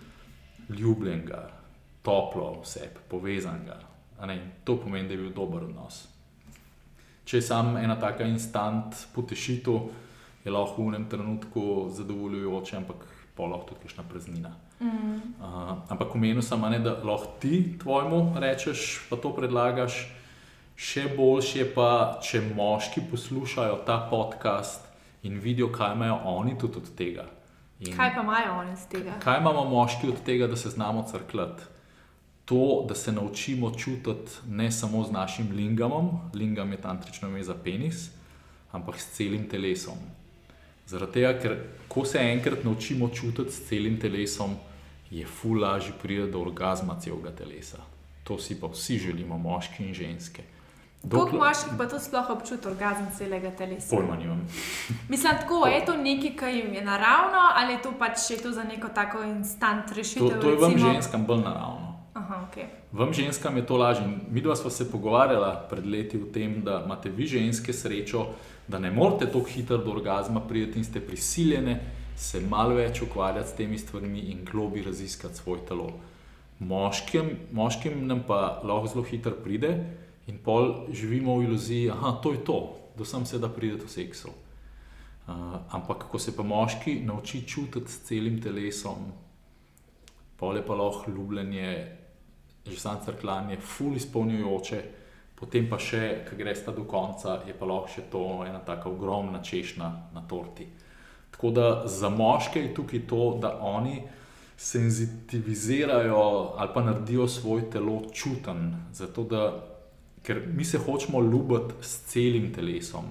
[0.68, 1.50] ljubljenega,
[2.02, 3.80] toplo, vse povezanega.
[4.64, 6.08] To pomeni, da je bil dober odnos.
[7.24, 9.80] Če je samo ena taka instant potešitev,
[10.44, 12.96] je lahko v enem trenutku zadovoljujoče, ampak
[13.34, 14.52] pa lahko tudi kakšna praznina.
[14.80, 15.34] Mm.
[15.40, 20.06] Uh, ampak omenil sem, ne, da lahko ti tvojemu rečeš, pa to predlagaš.
[20.74, 24.82] Še boljše je pa, če moški poslušajo ta podcast
[25.22, 27.28] in vidijo, kaj imajo oni tudi od tega.
[27.80, 29.14] In kaj pa imajo oni od tega?
[29.22, 31.70] Kaj imamo moški od tega, da se znamo crkljati?
[32.44, 37.54] To, da se naučimo čutiti ne samo z našim lingamom, lingam je tantrično ime za
[37.54, 38.10] penis,
[38.72, 39.98] ampak s celim telesom.
[40.86, 41.56] Zaradi tega, ker
[41.88, 44.56] ko se enkrat naučimo čutiti s celim telesom,
[45.10, 47.78] je ful lažje priti do orgasma celega telesa.
[48.24, 50.42] To si pa vsi želimo, moški in ženske.
[51.10, 53.96] Kako moški pa to sploh občuti orgazem celega telesa?
[53.96, 54.48] Pojma nimam.
[55.08, 58.52] Mislim, tako je to nekaj, kar jim je naravno, ali je to pač še to
[58.52, 60.28] za neko tako instant rešitev?
[60.28, 61.93] To, to je vam ženskam bolj naravno.
[62.54, 62.70] Okay.
[62.92, 64.06] Vam ženskam je to lažje.
[64.30, 68.26] Mi dva smo se pogovarjali pred leti o tem, da imate vi ženske srečo,
[68.68, 71.80] da ne morete tako hitro do orgazma priti in ste prisiljene
[72.16, 75.88] se malo več ukvarjati s temi stvarmi in globi raziskati svoje telo.
[76.58, 79.74] Moškim, moškim nam pa lahko zelo hitro pride
[80.30, 82.60] in pol živimo v iluziji, da to je to,
[82.98, 84.30] da sem se da prideti v seksu.
[85.26, 89.10] Uh, ampak, ko se pa moški nauči čutiti s celim telesom,
[90.38, 92.03] pol je pa lahko ljubljenje,
[92.66, 94.82] že sam crklanje, ful izpolnjujoče,
[95.34, 98.94] potem pa še, ki greš ta do konca, je pa lahko še to ena tako
[98.96, 100.66] ogromna češnja na torti.
[101.34, 103.98] Tako da za moške je tukaj to, da oni
[104.56, 108.70] senzitivizirajo ali pa naredijo svoj telo čuten.
[108.92, 109.42] Zato, da,
[110.22, 113.10] ker mi se hočemo ljubiti s celim telesom.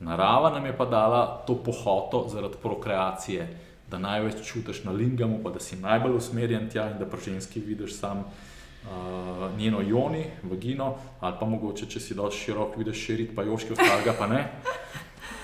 [0.00, 3.48] Narava nam je pa dala to pohoto zaradi prokreacije,
[3.90, 7.60] da največ čutiš na lingamu, pa da si najbolj usmerjen tja in da pri ženski
[7.60, 8.24] vidiš samo
[8.84, 13.72] uh, njeno joni, vagino, ali pa mogoče, če si dovolj širok, vidiš širit, pa joški
[13.72, 14.42] ostaga, pa ne.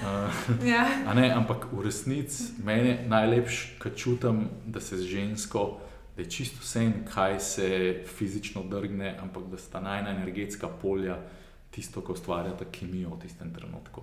[0.02, 0.86] Uh, ja.
[1.14, 1.30] ne.
[1.30, 5.80] Ampak v resnici meni je najlepše, kad čutim, da se z žensko,
[6.16, 7.68] da je čisto vse, kaj se
[8.06, 11.18] fizično drgne, ampak da sta najna energetska polja
[11.70, 14.02] tisto, kar ustvarja ta kemijo v tistem trenutku.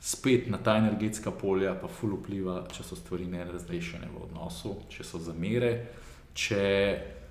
[0.00, 5.04] Spet na ta energetska polja pa ful vpliva, če so stvari nerazrešene v odnosu, če
[5.04, 5.76] so zamere,
[6.34, 6.64] če
[7.14, 7.23] Uh,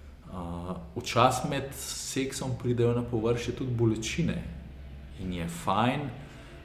[0.96, 4.44] Včasih med seksom pridejo na površje tudi bolečine
[5.22, 6.08] in je fajn,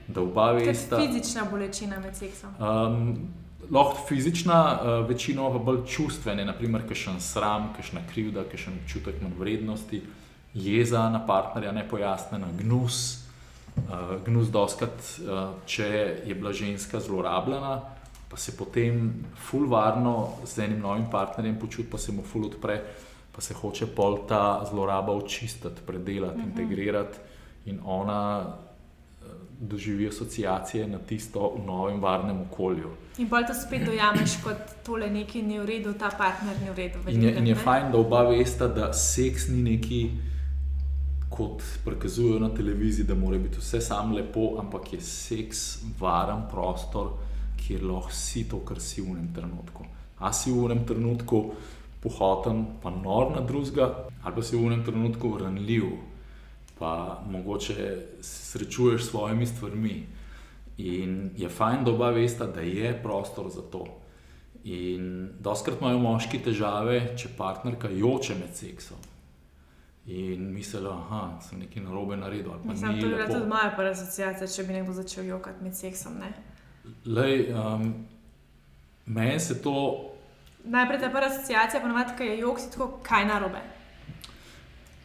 [0.09, 0.97] da oba veste.
[0.97, 2.55] Kaj je fizična bolečina med seksom?
[2.59, 3.29] Um,
[3.71, 9.37] lahko fizična, uh, večino pa bolj čustvene, naprimer, kakšen sram, kakšna krivda, kakšen občutek manj
[9.39, 10.03] vrednosti,
[10.55, 13.25] jeza na partnerja, nepojasnjena, gnus.
[13.77, 15.87] Uh, gnus doskrat, uh, če
[16.27, 17.81] je bila ženska zlorabljena,
[18.29, 19.13] pa se potem
[19.49, 22.81] fulvarno z enim novim partnerjem počuti, pa se mu ful odpre
[23.39, 26.51] pa se hoče pol ta zloraba očistiti, predelati, uh mhm.
[26.51, 26.61] -huh.
[26.61, 27.19] integrirati
[27.65, 29.27] in ona eh,
[29.61, 32.91] doživi asociacije na tisto v novem varnem okolju.
[33.19, 36.75] In bolj to spet dojameš kot tole nekaj ni v redu, ta partner ni v
[36.77, 36.99] redu.
[37.07, 40.11] In je, in je fajn, da oba veste, da seks ni neki.
[41.31, 47.11] Kot prikazujejo na televiziji, da mora biti vse samo lepo, ampak je seks varen prostor,
[47.57, 49.85] kjer lahko si to, kar si v enem trenutku.
[50.19, 51.51] A si v enem trenutku,
[52.03, 55.85] pohoten, pa nor na drugega, ali pa si v enem trenutku ranljiv,
[56.79, 60.07] pa mogoče srečuješ s svojimi stvarmi.
[60.79, 63.87] In je fajn, da oba vesta, da je prostor za to.
[64.65, 68.99] In doskrat imajo moški težave, če partnerka joče med seksom.
[70.07, 72.53] In mislijo, da sem nekaj narobe naredil.
[72.65, 76.23] Mislim, da je tudi moja prva asociacija, če bi nekdo začel jokati med seksom.
[77.05, 77.91] Lej, um,
[79.07, 79.75] meni se to
[80.69, 83.61] Najprej ta prva asociacija, ponovadi, ki je jog, si tako kaj narobe.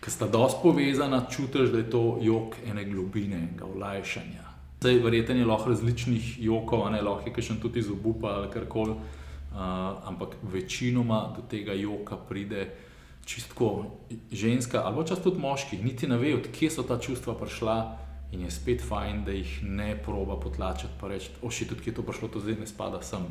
[0.04, 4.43] Ker sta dosti povezana, čutiš, da je to jog ene globine, enega olajšanja.
[4.84, 8.65] Zdaj, verjetno je lahko različnih jokov, ne lahko je še tudi iz obupa ali kar
[8.67, 9.62] koli, uh,
[10.10, 12.67] ampak večinoma do tega joka pride
[13.26, 13.86] čistko
[14.32, 17.78] ženska ali čas tudi moški, niti ne ve, odkje so ta čustva prišla.
[18.34, 22.04] In je spet fajn, da jih ne proba potlačiti, pa reči, oši, tudi kje to
[22.04, 23.28] prišlo, to zdaj ne spada sem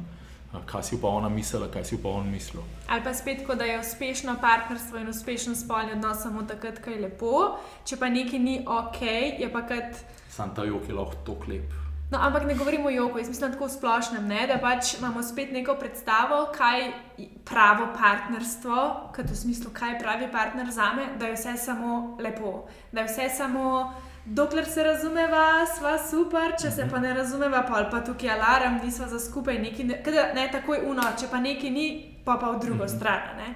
[0.66, 2.62] kaj si pa ona mislila, kaj si pa on mislil.
[2.88, 7.00] Ali pa spet, da je uspešno partnerstvo in uspešen spolni odnos samo takrat, ko je
[7.00, 9.00] lepo, če pa nekaj ni ok,
[9.40, 10.04] je pa kot.
[10.30, 11.82] Sam ta jok je lahko to klep.
[12.12, 14.46] No, ampak ne govorimo o joku, jaz mislim tako splošnem, ne?
[14.46, 16.80] da pač imamo spet neko predstavo, kaj
[17.16, 18.76] je pravo partnerstvo,
[19.16, 23.00] kot v smislu, kaj je pravi partner za me, da je vse samo lepo, da
[23.00, 28.02] je vse samo dokler se razumeva, sva super, če se pa ne razumeva, pa, pa
[28.06, 29.98] tukaj alarm, nisva za skupaj, neki, ne,
[30.34, 31.86] ne takoj uno, če pa nekaj ni,
[32.24, 32.92] pa pa v drugo mhm.
[32.94, 33.36] stran.
[33.38, 33.54] Ne.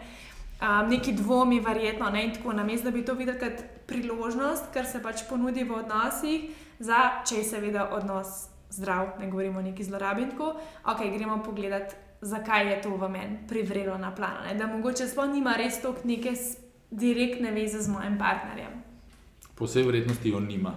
[0.57, 4.71] Um, neki dvomi, verjetno, ne, in tako na mestu, da bi to videl kot priložnost,
[4.75, 6.49] kar se pač ponudi v odnosih,
[6.81, 10.27] za če je seveda odnos zdrav, ne govorimo o neki zlorabi.
[10.41, 14.49] Ok, gremo pogledat, zakaj je to v meni privrelo na plan.
[14.57, 16.33] Da mogoče sploh nima res toliko neke
[16.91, 18.86] direktne veze z mojim partnerjem
[19.57, 20.75] po vsej vrednosti jo nima.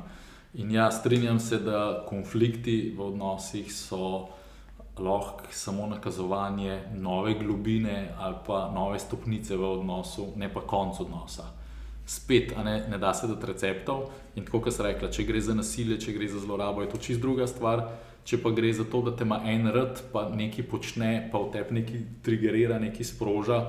[0.53, 4.29] In ja, strinjam se, da konflikti v odnosih so
[4.99, 11.43] lahko samo nakazovanje nove globine ali pa nove stopnice v odnosu, ne pa konc odnosa.
[12.05, 14.09] Spet, ne, ne da se dati receptov.
[14.35, 16.97] In tako, kot sem rekla, če gre za nasilje, če gre za zlorabo, je to
[16.97, 17.85] čist druga stvar.
[18.25, 21.51] Če pa gre za to, da te ima en rud, pa nekaj počne, pa v
[21.53, 23.59] tebi nekaj trigerira, nekaj sproža,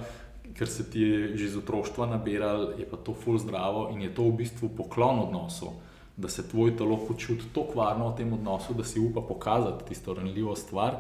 [0.55, 4.15] ker se ti je že iz otroštva nabiral, je pa to ful zdravo in je
[4.15, 5.73] to v bistvu poklon odnosu.
[6.17, 10.15] Da se tvoj telo počuti tako varno v tem odnosu, da si upa pokazati tisto
[10.15, 10.99] ranljivo stvar,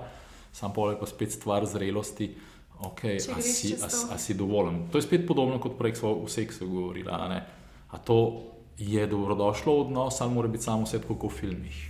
[0.52, 2.34] sam pa je pa spet stvar zrelosti,
[2.80, 4.88] okay, a, si, a, a si dovoljen.
[4.92, 7.10] To je spet podobno kot prej smo v seksu govorili.
[7.10, 7.42] A,
[7.90, 8.40] a to
[8.78, 11.89] je dobrodošlo v odnos ali mora biti samo vse kot v filmih.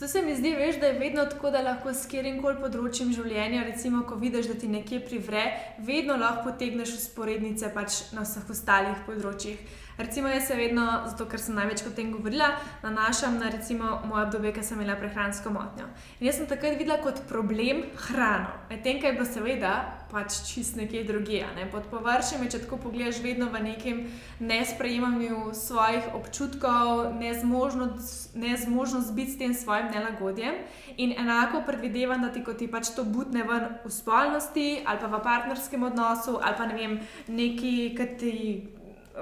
[0.00, 3.10] To se mi zdi, veš, da je vedno tako, da lahko s kjerim koli področjem
[3.12, 5.42] življenja, recimo, ko vidiš, da ti nekje privre,
[5.84, 9.60] vedno lahko potegneš usporednice pač na vseh ostalih področjih.
[10.00, 14.24] Recimo, jaz se vedno, zato ker sem največ o tem govorila, nanašam na recimo, moje
[14.30, 15.90] obdobje, ki sem imela prehransko motnjo.
[16.20, 18.54] In jaz sem takrat videla kot problem hrano.
[18.70, 19.74] Medtem, kaj je bilo seveda
[20.10, 21.44] pač čist nekje drugje.
[21.56, 21.66] Ne?
[21.70, 24.00] Pod površjem je, če tako pogledaš, vedno v nekem
[24.40, 30.64] nesprejemanju svojih občutkov, nezmožnost, nezmožnost biti s tem svojim nelagodjem.
[30.96, 35.12] In enako predvidevam, da ti, ko ti pač to butne ven v spolnosti ali pa
[35.12, 38.34] v partnerskem odnosu ali pa ne vem, neki, ki ti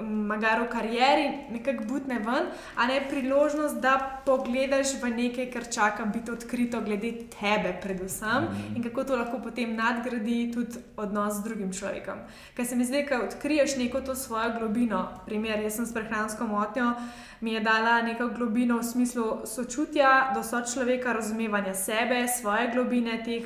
[0.01, 6.31] magaro karieri, nekako butne ven, a ne priložnost, da pogledaš v nekaj, kar čaka biti
[6.31, 8.75] odkrito, glede tebe, predvsem, mm -hmm.
[8.75, 12.19] in kako to lahko potem nadgradi tudi odnos z drugim človekom.
[12.55, 15.09] Ker se mi zdi, da odkriješ neko to svojo globino.
[15.25, 16.93] Primer, jaz sem s prehransko motnjo,
[17.41, 23.45] mi je dala neko globino v smislu sočutja do sočloveka, razumevanja sebe, svoje globine teh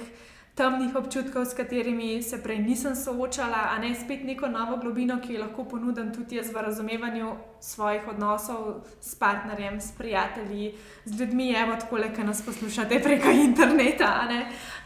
[0.55, 5.33] temnih občutkov, s katerimi se prej nisem soočala, a ne spet neko novo globino, ki
[5.33, 11.49] jo lahko ponudim tudi jaz v razumevanju svojih odnosov s partnerjem, s prijatelji, z ljudmi,
[11.57, 14.13] evo, tako le, ki nas poslušate preko interneta.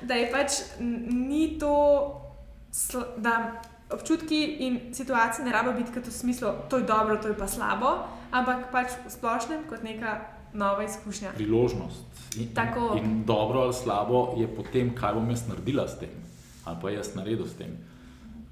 [0.01, 1.75] Da je pač ni to,
[3.17, 7.37] da občutki in situacije ne rabijo biti kot v smislu, to je dobro, to je
[7.37, 10.19] pa slabo, ampak pač v splošnem kot neka
[10.53, 11.35] nova izkušnja.
[11.35, 12.06] Priložnost.
[12.37, 16.13] In, in dobro ali slabo je potem, kaj bom jaz naredila s tem,
[16.65, 17.77] ali pa jaz naredila s tem.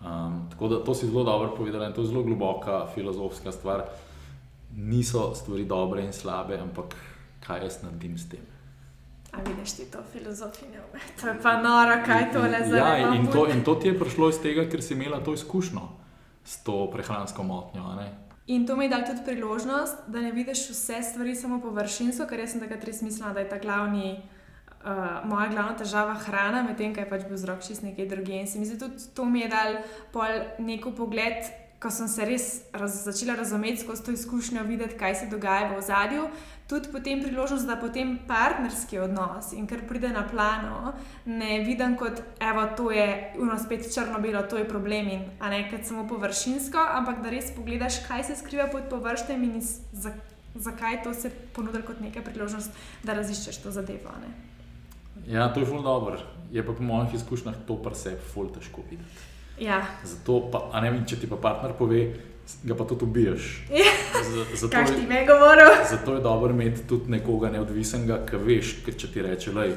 [0.05, 3.85] Um, tako da to si zelo dobro povedala in to je zelo globoka filozofska stvar.
[4.75, 6.95] Niso stvari dobre in slabe, ampak
[7.39, 8.43] kaj jaz naredim s tem.
[9.31, 10.81] A vidiš ti to filozofijo?
[11.21, 13.01] To je pa noro, kaj to le zdaj.
[13.01, 15.81] Ja, in to, in to ti je prišlo iz tega, ker si imela to izkušnjo
[16.45, 17.83] s to prehransko motnjo.
[18.47, 22.43] In to mi je dalo tudi priložnost, da ne vidiš vse stvari samo površinsko, ker
[22.47, 24.19] sem takrat res mislila, da je ta glavni,
[24.85, 28.43] uh, moja glavna težava hrana, medtem ko je pač bil vzrok čist nekaj drugega.
[28.43, 29.81] In se mi zdi tudi to mi je dalo
[30.59, 31.49] neko pogled
[31.85, 35.77] ko sem se res raz, začela razumeti skozi to izkušnjo, videti, kaj se dogaja v
[35.77, 36.23] ozadju,
[36.65, 40.95] tudi potem priložnost, da potem partnerski odnos in kar pride na plano,
[41.29, 45.85] ne vidim kot, evo, to je uno spet črno-belo, to je problem in ne kot
[45.85, 50.15] samo površinsko, ampak da res pogledaš, kaj se skriva pod površjem in iz, za,
[50.55, 52.73] zakaj to se ponudi kot neka priložnost,
[53.05, 54.17] da raziščeš to zadevo.
[54.25, 54.33] Ne?
[55.29, 56.17] Ja, to je zelo dobro.
[56.49, 59.34] Je pa po mojih izkušnjah to pa se ful težko videti.
[59.59, 59.81] Ja.
[60.03, 62.01] Zato, pa, a ne vem, če ti pa partner pove,
[62.63, 63.51] ga pa tudi ubiješ.
[63.71, 63.91] Ja.
[64.71, 65.67] Kaj ti me govori?
[65.89, 69.67] Zato je dobro imeti tudi nekoga neodvisnega, ki veš, ker če ti reče, da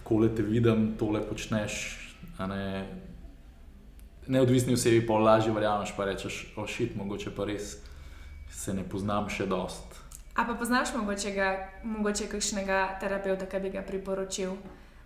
[0.00, 1.82] tako le te vidim, tole počneš.
[2.38, 2.86] Ne,
[4.26, 7.76] neodvisni osebi pa lažje verjameš, pa rečeš, ošit, mogoče pa res
[8.52, 9.96] se ne poznam še dost.
[10.36, 11.52] A pa poznaš mogoče, ga,
[11.84, 14.52] mogoče kakšnega terapeuta, ki bi ga priporočil,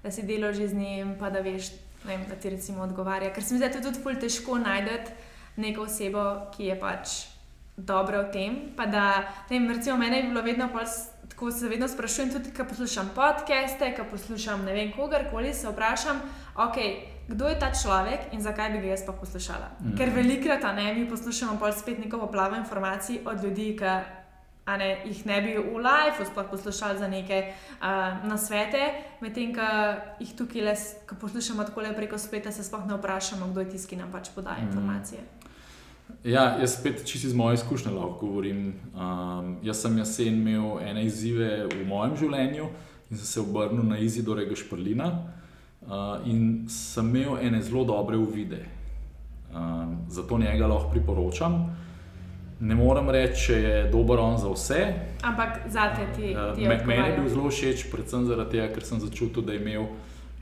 [0.03, 1.71] da si delo že z njim, pa da veš,
[2.05, 3.33] vem, da ti recimo odgovarja.
[3.33, 5.13] Ker se mi zdi, da je tudi zelo težko najti
[5.57, 6.25] neko osebo,
[6.57, 7.17] ki je pač
[7.77, 8.59] dobra v tem.
[8.77, 10.69] Da, vem, recimo, mene je bilo vedno
[11.29, 16.21] tako, se vedno sprašujem, tudi ko poslušam podcaste, ko poslušam ne vem kogarkoli, se vprašam,
[16.57, 16.77] ok.
[17.31, 19.69] Kdo je ta človek in zakaj bi ga jaz pa poslušala?
[19.81, 19.97] Mm.
[19.97, 23.93] Ker velikrat, a ne, mi poslušamo pa spet neko poplavo informacij od ljudi, ki
[24.67, 29.67] ne, jih ne bi v live sploh poslušali za neke uh, nasvete, medtem ko
[30.21, 30.75] jih tukaj le,
[31.21, 34.31] poslušamo tako le preko spleta, se sploh ne vprašamo, kdo je tisti, ki nam pač
[34.35, 34.69] podaja mm.
[34.69, 35.21] informacije.
[36.25, 38.75] Ja, jaz spet čisto iz moje izkušnje lahko govorim.
[38.95, 42.67] Um, jaz sem jesen imel ene izzive v mojem življenju
[43.11, 48.67] in sem se obrnil na Izidorega Šprlina uh, in sem imel ene zelo dobre uvide.
[49.55, 51.63] Um, zato njega lahko priporočam.
[52.61, 54.81] Ne morem reči, da je dober on za vse.
[55.23, 56.35] Ampak za te ti.
[56.55, 59.63] ti Me, meni je bil zelo všeč, predvsem zaradi tega, ker sem začutil, da je
[59.63, 59.87] imel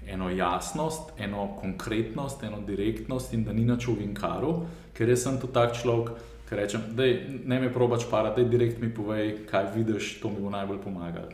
[0.09, 4.55] eno jasnost, eno konkretnost, eno direktnost in da ni na čovinkaru,
[4.97, 6.17] ker jaz sem tu tak človek,
[6.49, 7.07] ki rečem, da
[7.45, 11.31] ne me probač para, da direkt mi povej, kaj vidiš, to mi bo najbolj pomagalo.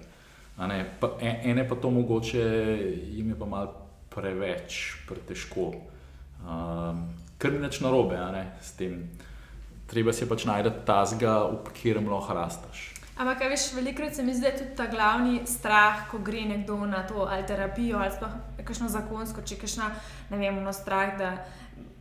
[1.01, 2.45] Pa, e, ene pa to mogoče
[3.15, 3.73] jim je pa mal
[4.11, 5.73] preveč, pretežko.
[6.45, 7.07] Um,
[7.39, 8.19] Ker ni več narobe
[8.63, 9.09] s tem
[9.87, 12.95] treba si pač najti ta zga, v katerem lahko rastaš.
[13.15, 16.81] Ampak, veš, velikokrat se mi zdi, da je tudi ta glavni strah, ko gre nekdo
[16.87, 18.31] na to ali terapijo ali pa
[18.65, 19.91] kakšno zakonsko, če kakšna,
[20.33, 21.37] ne vem, no strah, da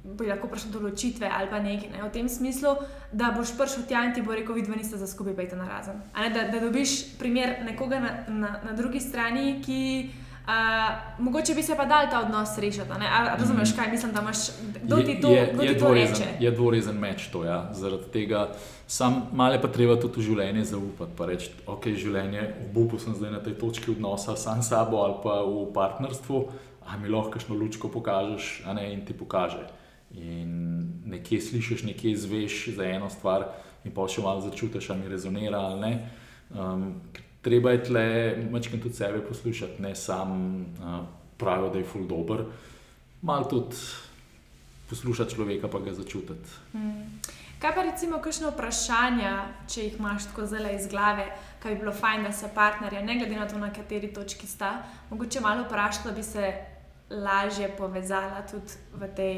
[0.04, 1.92] bi lahko prišlo do ločitve ali pa nekaj.
[1.94, 2.02] Ne?
[2.04, 2.74] V tem smislu,
[3.12, 6.02] da boš prišel tja in ti bo rekel, vidva niste za skupaj, pejte na razen.
[6.34, 10.23] Da, da dobiš primer nekoga na, na, na drugi strani, ki.
[10.44, 12.84] Uh, mogoče bi se pa dal ta odnos rešiti.
[13.38, 14.38] Razumeš, kaj mislim, da imaš,
[14.84, 16.28] kdo ti to, je, kdo je, ti to dvorezen, reče?
[16.40, 17.44] je dvorezen meč to.
[17.44, 17.70] Ja.
[17.74, 18.52] Zaradi tega
[18.88, 21.16] sam malo je pa treba tudi v življenje zaupati.
[21.18, 25.16] Pa reči, ok, življenje, obupu sem zdaj na tej točki odnosa sam s sabo ali
[25.24, 26.44] pa v partnerstvu,
[26.92, 29.64] a mi lahko kakšno lučko pokažeš, a ne in ti pokaže.
[30.12, 30.52] In
[31.08, 33.48] nekje slišiš, nekje izveš za eno stvar,
[33.88, 35.94] in pa še malo začutiš, ali mi rezonira ali ne.
[36.52, 37.00] Um,
[37.44, 38.06] treba je tle
[38.52, 41.06] večkrat tudi sebe poslušati, ne samo uh,
[41.38, 42.44] pravijo, da je ful dobr,
[43.22, 43.76] malo tudi
[44.90, 46.50] poslušati človeka, pa ga začutiti.
[46.72, 47.20] Hmm.
[47.60, 49.30] Kaj pa recimo, kakšno vprašanje,
[49.72, 51.30] če jih imaš tako zelo iz glave,
[51.64, 54.82] kaj bi bilo fajn, da se partnerja, ne glede na to, na kateri točki sta,
[55.10, 56.52] mogoče malo vprašati, da bi se
[57.10, 59.38] lažje povezala tudi v tej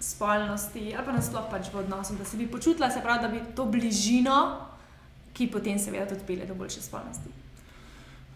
[0.00, 3.40] spolnosti ali pa nasploh pač v odnosu, da se bi počutila, se pravi, da bi
[3.54, 4.67] to bližino,
[5.38, 7.30] ki potem seveda tudi pele do boljše spolnosti.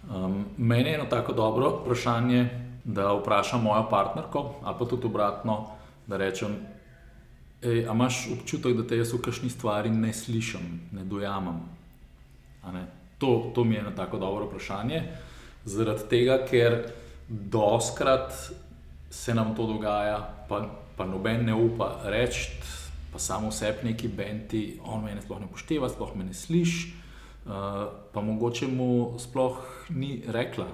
[0.07, 2.49] Um, meni je eno tako dobro vprašanje,
[2.85, 5.67] da vprašam mojo partnerko, ali pa tudi obratno,
[6.07, 6.57] da rečem,
[7.63, 11.61] ej, a imaš občutek, da te jaz v kakšni stvari ne slišim, ne dojamem.
[12.73, 12.87] Ne?
[13.19, 15.03] To, to mi je eno tako dobro vprašanje,
[15.65, 16.83] zaradi tega, ker
[17.29, 18.35] doskrat
[19.11, 22.51] se nam to dogaja, pa, pa noben ne upa reči,
[23.13, 26.93] pa samo sebi neki benti, on me sploh ne pošteva, sploh me ne sliši.
[27.43, 27.53] Uh,
[28.13, 29.59] pa mogoče mu sploh
[29.91, 30.69] ni rekla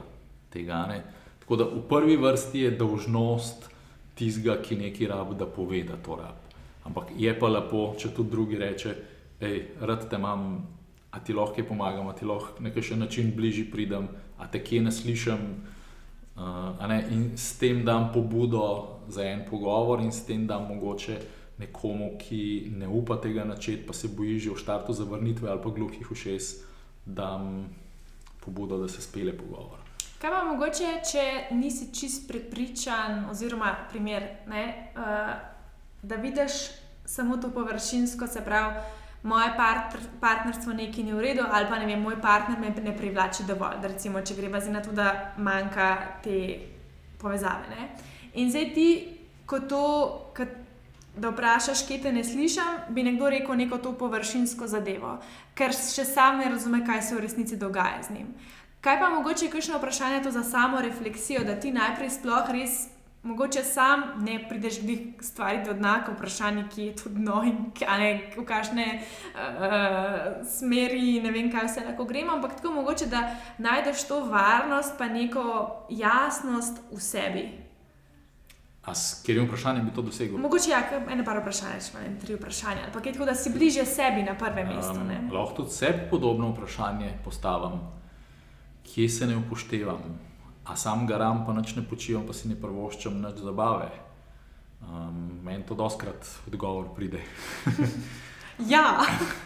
[0.52, 0.86] tega.
[0.86, 1.02] Ne?
[1.40, 3.70] Tako da v prvi vrsti je dolžnost
[4.14, 6.44] tistega, ki nekaj rabi, da pove, da to rabi.
[6.84, 8.94] Ampak je pa lepo, če tudi drugi reče,
[9.40, 10.60] hej, rad te imam,
[11.10, 14.08] a ti lahko pomagam, a ti lahko na kakšen način bližje pridem,
[14.38, 15.48] a te kje ne slišim.
[16.36, 17.00] Uh, ne?
[17.10, 21.18] In s tem dam pobudo za en pogovor, in s tem dam mogoče
[21.58, 25.70] nekomu, ki ne upa tega načeti, pa se boji že v startu zavrnitve ali pa
[25.70, 26.54] gluhih ušes,
[27.06, 27.68] dam
[28.44, 29.78] pobudo, da se spele pogovor.
[30.18, 35.34] Kaj pa mogoče, če nisi čist prepričan, oziroma primer, ne, uh,
[36.02, 36.52] da vidiš
[37.04, 38.80] samo to površinsko, se pravi,
[39.22, 42.96] moje partner, partnerstvo nekaj ni v redu, ali pa ne vem, moj partner me ne
[42.96, 45.88] privlači dovolj, da recimo, če gre za to, da manjka
[46.22, 46.58] te
[47.18, 47.70] povezave.
[47.70, 47.88] Ne?
[48.34, 48.88] In zdaj ti,
[49.46, 49.84] ko to,
[50.36, 50.67] kot
[51.18, 55.18] da vprašaš, kje te ne slišim, bi nekdo rekel neko to površinsko zadevo,
[55.54, 58.30] ker še sam ne razume, kaj se v resnici dogaja z njim.
[58.80, 62.86] Kaj pa mogoče je kakšno vprašanje to za samo refleksijo, da ti najprej sploh res,
[63.22, 68.30] mogoče sam ne prideš do stvari do dna, vprašanje, ki je tudi no in ne,
[68.36, 68.86] v kakšne
[69.34, 74.94] uh, smeri, ne vem, kaj vse lahko gremo, ampak tako mogoče, da najdeš to varnost,
[74.98, 75.44] pa neko
[75.90, 77.67] jasnost v sebi.
[78.88, 80.38] A s katerim vprašanjem bi to dosegel?
[80.38, 80.80] Mogoče ja,
[81.12, 84.32] eno par vprašanj, če imaš tri vprašanja, pa je tako, da si bliže sebi na
[84.38, 84.96] prvem mestu.
[84.96, 87.82] Um, lahko tudi sebi podobno vprašanje postavim,
[88.88, 90.06] kje se ne upoštevam,
[90.64, 93.90] a sam garam, pa nič ne počivam, pa si ne prvoščam nič zabave.
[94.80, 97.20] Um, meni to doskrat odgovor pride.
[98.58, 99.04] Ja,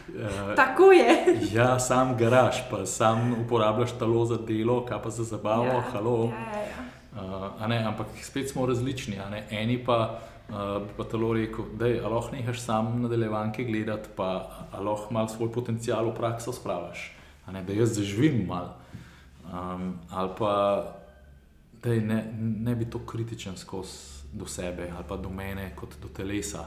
[0.08, 1.36] uh, tako je.
[1.56, 6.30] ja, sam garaš, pa sam uporabljaš telo za delo, kaj pa za zabavo, ja, halo.
[6.32, 6.91] Ja, ja, ja.
[7.12, 9.18] Uh, ne, ampak spet smo različni.
[9.50, 14.50] Eni pa uh, pa telo rekel, da je lahko nehaš sam nadaljevanke gledati, pa
[14.80, 17.12] lahko malo svoj potencial v prakso spravaš.
[17.52, 18.76] Ne, da jaz zaživim malo.
[19.52, 20.52] Um, ali pa
[21.82, 26.08] da ne, ne bi to kritičen skozi do sebe ali pa do mene kot do
[26.08, 26.64] telesa.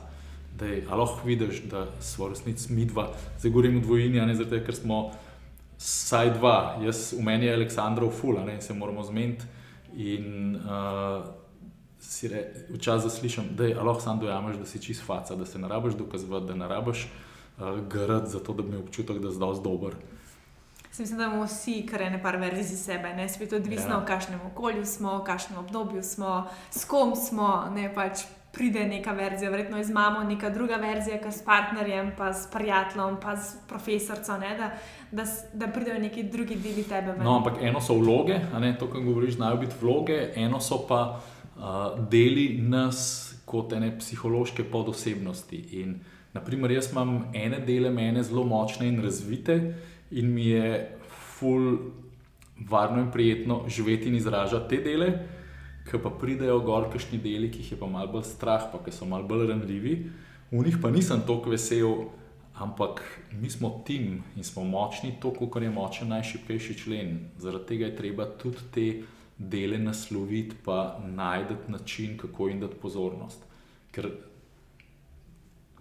[0.60, 4.60] Da je lahko vidiš, da smo resnici mi dva, zdaj govorim v dvojini, ne zato,
[4.66, 5.12] ker smo
[5.78, 9.44] saj dva, jaz v meni je Aleksandrov fula in se moramo zmeniti.
[9.96, 11.26] In uh,
[12.00, 15.60] si re, včasih zaslišim, da je lahko sam dojameš, da si čist faca, da se
[15.60, 17.08] ne rabiš dokazovati, da ne rabiš
[17.58, 19.96] uh, grad za to, da bi imel občutek, da je zdaj dober.
[21.00, 24.00] Mislim, da imamo vsi kar ene par verzij sebe, ne spet odvisno, ja.
[24.00, 28.24] v kakšnem okolju smo, v kakšnem obdobju smo, s kom smo, ne pač
[28.56, 33.18] pride neka verzija, verjetno iz mamo, neka druga verzija, ki s partnerjem, pa s prijateljem,
[33.22, 34.70] pa s profesorco, ne, da,
[35.12, 37.12] da, da pridejo neki drugi deli tebe.
[37.12, 37.24] Ven.
[37.24, 41.02] No, ampak eno so vloge, ne, to, kar govoriš, znajo biti vloge, eno so pa
[41.20, 43.04] uh, deli nas
[43.46, 45.62] kot ene psihološke podosebnosti.
[45.82, 46.00] In,
[46.34, 49.60] naprimer, jaz imam ene dele mene zelo močne in razvite,
[50.12, 50.98] in mi je
[51.38, 51.78] ful.
[52.56, 55.10] Varno in prijetno živeti in izražati te dele,
[55.86, 58.94] ki pa pridejo gor, kašni deli, ki jih je pa malo bolj strah, pa ki
[58.94, 59.96] so malo bolj ranljivi.
[60.52, 62.08] V njih pa nisem tako vesel,
[62.56, 67.18] ampak mi smo tim in smo močni, tako kot je močen najšipkejši člen.
[67.38, 68.86] Zaradi tega je treba tudi te
[69.38, 73.44] dele nasloviti, pa najti način, kako jim dati pozornost.
[73.92, 74.10] Ker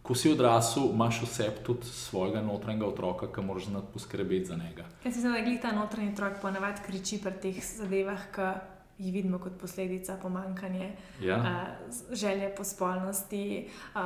[0.03, 4.85] ko si odrasel, imaš vse tudi svojega notranjega otroka, ki moraš znati poskrbeti za njega.
[5.03, 8.51] Kaj si zdaj, da ta notranji otrok ponavadi kriči pri teh zadevah, ki
[8.99, 10.91] jih vidimo kot posledica pomankanja
[11.21, 11.37] Ja.
[11.37, 14.01] uh, želje po spolnosti, uh,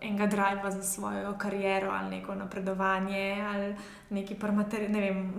[0.00, 3.76] enega driva za svojo kariero ali neko napredovanje, ali
[4.10, 5.34] neki materi, ne vem,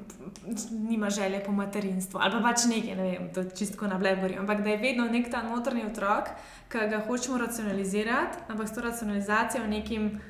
[0.72, 4.36] nima želje po materinstvu, ali pa pač nekaj, ne vem, to čistko na blebori.
[4.36, 6.30] Ampak da je vedno nek ta notranji otrok,
[6.70, 10.22] ki ga hočemo racionalizirati, ampak s to racionalizacijo nekim.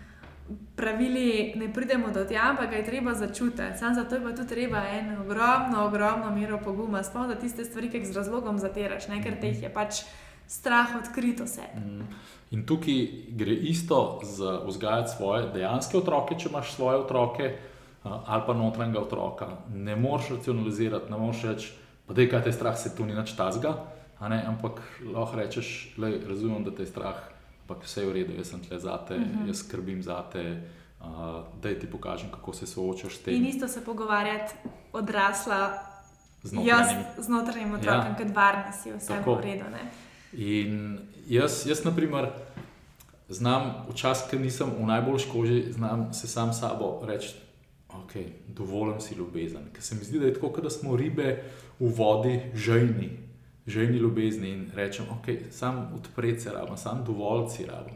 [0.76, 3.78] Pravili ne pridemo do tja, ampak ga je treba začutiti.
[3.80, 7.90] Sam zato je pa tudi treba eno ogromno, ogromno mero poguma, sploh za tiste stvari,
[7.90, 9.22] ki jih z razlogom zatiraš, ne?
[9.24, 10.04] ker te jih je pač
[10.48, 11.68] strah odkrito vse.
[11.76, 12.08] Mm.
[12.52, 17.56] In tukaj gre isto za vzgajati svoje dejanske otroke, če imaš svoje otroke,
[18.04, 19.48] ali pa notranjega otroka.
[19.74, 21.74] Ne moreš racionalizirati, ne moreš reči,
[22.10, 23.74] da je kaj te strah, se tu ni nič tazga,
[24.20, 24.82] ampak
[25.14, 27.24] lahko rečeš, le razumem, da te je strah,
[27.64, 29.48] ampak vse je v redu, jaz sem tle za te, uh -huh.
[29.48, 30.62] jaz skrbim za te.
[31.04, 31.10] Uh,
[31.62, 33.36] da ti pokažem, kako se soočaš s tem.
[33.36, 34.54] In isto se pogovarjati,
[34.94, 35.84] odrasla,
[36.44, 36.88] z jaz
[37.18, 38.16] z notranjim otrokom, ja.
[38.16, 39.36] kot varna si, vse Tako.
[39.36, 39.64] v redu.
[39.72, 39.92] Ne?
[40.34, 42.30] In jaz, jaz, na primer,
[43.30, 47.36] znam, včasih, ker nisem v najboljši koži, znam se sam sabo reči,
[47.90, 48.16] ok,
[48.48, 49.70] dovolim si ljubezen.
[49.74, 51.44] Ker se mi zdi, da je tako, da smo ribe
[51.80, 53.10] v vodi, žejni,
[53.68, 57.96] žejni ljubezni in rečem, ok, sam odpreti se rabim, sam dovolj si rabim.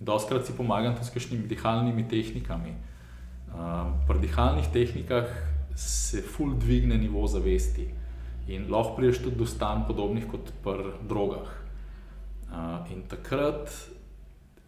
[0.00, 2.74] Doskrat si pomagam tudi s kakšnimi dihalnimi tehnikami.
[3.52, 5.28] Um, pri dihalnih tehnikah
[5.76, 7.88] se ful dvigne nivo zavesti
[8.48, 11.48] in lahko priješ tudi do stanj podobnih kot pri drogah.
[12.52, 13.70] Uh, in takrat,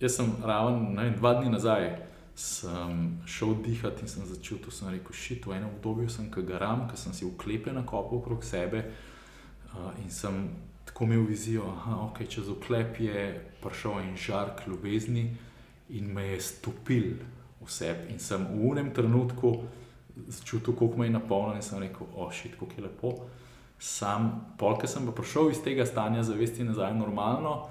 [0.00, 1.88] jaz sem raven, ne, dva dni nazaj,
[2.34, 6.98] sem šel dihati in sem začutil, sem rekel, šit, v enem obdobju sem kagaram, ker
[6.98, 8.84] sem si uklepen na kopu okrog sebe
[10.04, 10.48] in sem
[10.84, 15.36] tako imel vizijo, da okay, čez oklep je prišel en žark ljubezni
[15.88, 17.14] in me je stopil
[17.60, 18.06] vse.
[18.10, 19.56] In sem v unem trenutku
[20.26, 23.12] začutil, kako me je napolnil in sem rekel, ošit, kako je lepo.
[23.78, 27.68] Sam, polk sem pa prišel iz tega stanja zavesti nazaj normalno,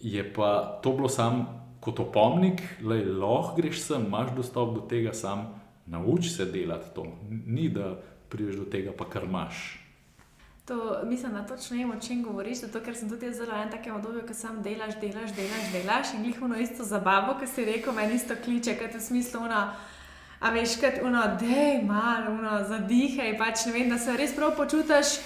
[0.00, 1.46] je pa to bilo sam
[1.80, 5.46] kot opomnik, da lahko greš sem, imaš dostop do tega, sam
[5.86, 7.06] nauči se delati to.
[7.28, 7.94] Ni da
[8.28, 9.78] prideš do tega, pa kar imaš.
[10.70, 12.60] To, mislim, da točno vem, o čem govoriš.
[12.60, 16.24] Zato, ker sem tudi zelo en takem obdobju, ko sam delaš, delaš, delaš, delaš in
[16.24, 19.64] jih uno isto zabavo, ki si rekel, meni isto kliče, kaj v smislu uno.
[20.40, 24.54] A veš, kaj uno, dej malo, uno, zadihaj, pač ne vem, da se res prav
[24.56, 25.18] počutiš.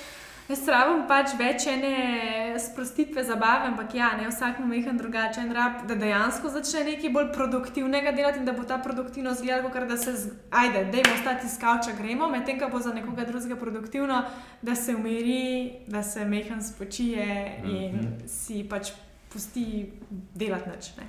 [0.44, 5.86] Jaz rabim pač več ene sprostitve, zabave, ampak ja, ne vsak ima mehen drugačen rab,
[5.88, 9.96] da dejansko začne nekaj bolj produktivnega delati in da bo ta produktivnost gledala, kot da
[9.96, 10.12] se,
[10.52, 14.20] ajde, dajmo ostati iz kavča, gremo, medtem ko bo za nekoga drugega produktivno,
[14.60, 17.26] da se umiri, da se mehen spočije
[17.64, 18.28] in mm -hmm.
[18.28, 18.92] si pač
[19.32, 19.92] pusti
[20.34, 20.96] delati nič.
[20.96, 21.06] Ne.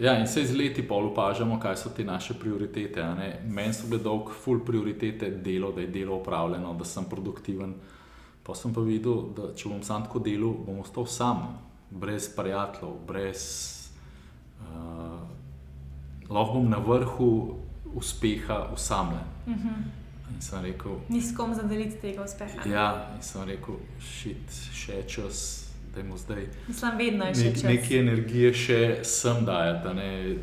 [0.00, 3.04] Ja, in se z leti pol opažamo, kaj so te naše prioritete.
[3.46, 7.74] Meni so bile dolg, full prioritete delo, da je delo upravljeno, da sem produktiven.
[8.42, 11.44] Pa sem pa videl, da če bom sam tako delal, bom ostal sam,
[11.90, 13.42] brez prijateljev, brez.
[14.62, 15.20] Uh,
[16.30, 17.28] lahko bom na vrhu
[17.94, 19.26] uspeha usamljen.
[19.46, 19.68] Uh mhm.
[19.68, 20.02] -huh.
[21.08, 22.68] Ni s kom zadeliti tega uspeha.
[22.68, 26.46] Ja, in sem rekel, šit, še čas, da imamo zdaj.
[26.68, 27.62] Mislim, vedno je še nek, čas.
[27.62, 30.38] Nekaj energije še sem dajati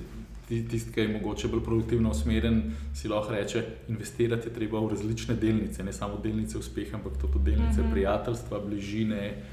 [0.50, 2.62] tisti, ki je mogoče bolj produktivno usmerjen,
[2.96, 7.40] si lahko reče: investirati je treba v različne delnice, ne samo delnice uspeha, ampak tudi
[7.52, 7.92] delnice mm -hmm.
[7.92, 9.44] prijateljstva, bližine,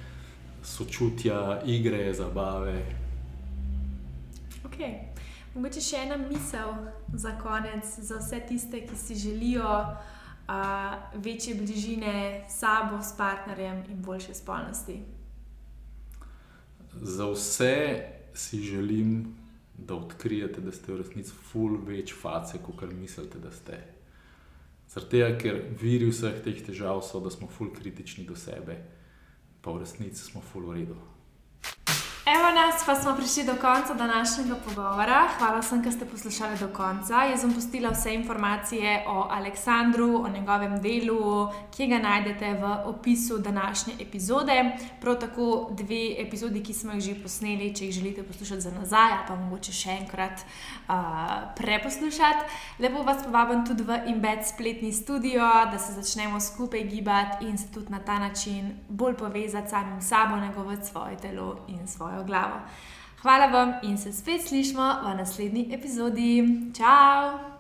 [0.63, 2.83] sočutja, igre, zabave.
[4.65, 4.95] Okay.
[5.55, 6.75] Mogoče še ena misel
[7.15, 13.85] za konec, za vse tiste, ki si želijo uh, večje bližine s sabo, s partnerjem
[13.89, 15.01] in boljše spolnosti.
[16.93, 18.03] Za vse
[18.35, 19.35] si želim,
[19.79, 23.81] da odkrijete, da ste v resnici ful več face, kot mislite, da ste.
[24.89, 28.79] Zaradi tega, ker viri vseh teh težav so, da smo ful kritični do sebe,
[29.61, 30.97] pa v resnici smo ful v redu.
[32.27, 35.29] Evo nas, pa smo prišli do konca današnjega pogovora.
[35.39, 37.23] Hvala vsem, ki ste poslušali do konca.
[37.25, 43.39] Jaz sem postila vse informacije o Aleksandru, o njegovem delu, ki ga najdete v opisu
[43.39, 44.57] današnje epizode.
[45.01, 49.15] Prav tako dve epizodi, ki smo jih že posneli, če jih želite poslušati za nazaj,
[49.29, 50.97] pa mogoče še enkrat uh,
[51.57, 52.43] preposlušati.
[52.79, 57.71] Lepo vas povabim tudi v Embed spletni studio, da se začnemo skupaj gibati in se
[57.75, 62.61] tudi na ta način bolj povezati samim sabo, negovati svoje telo in svoje svojo glavo.
[63.23, 66.45] Hvala vam in se spet slišmo v naslednji epizodi.
[66.75, 67.56] Ciao!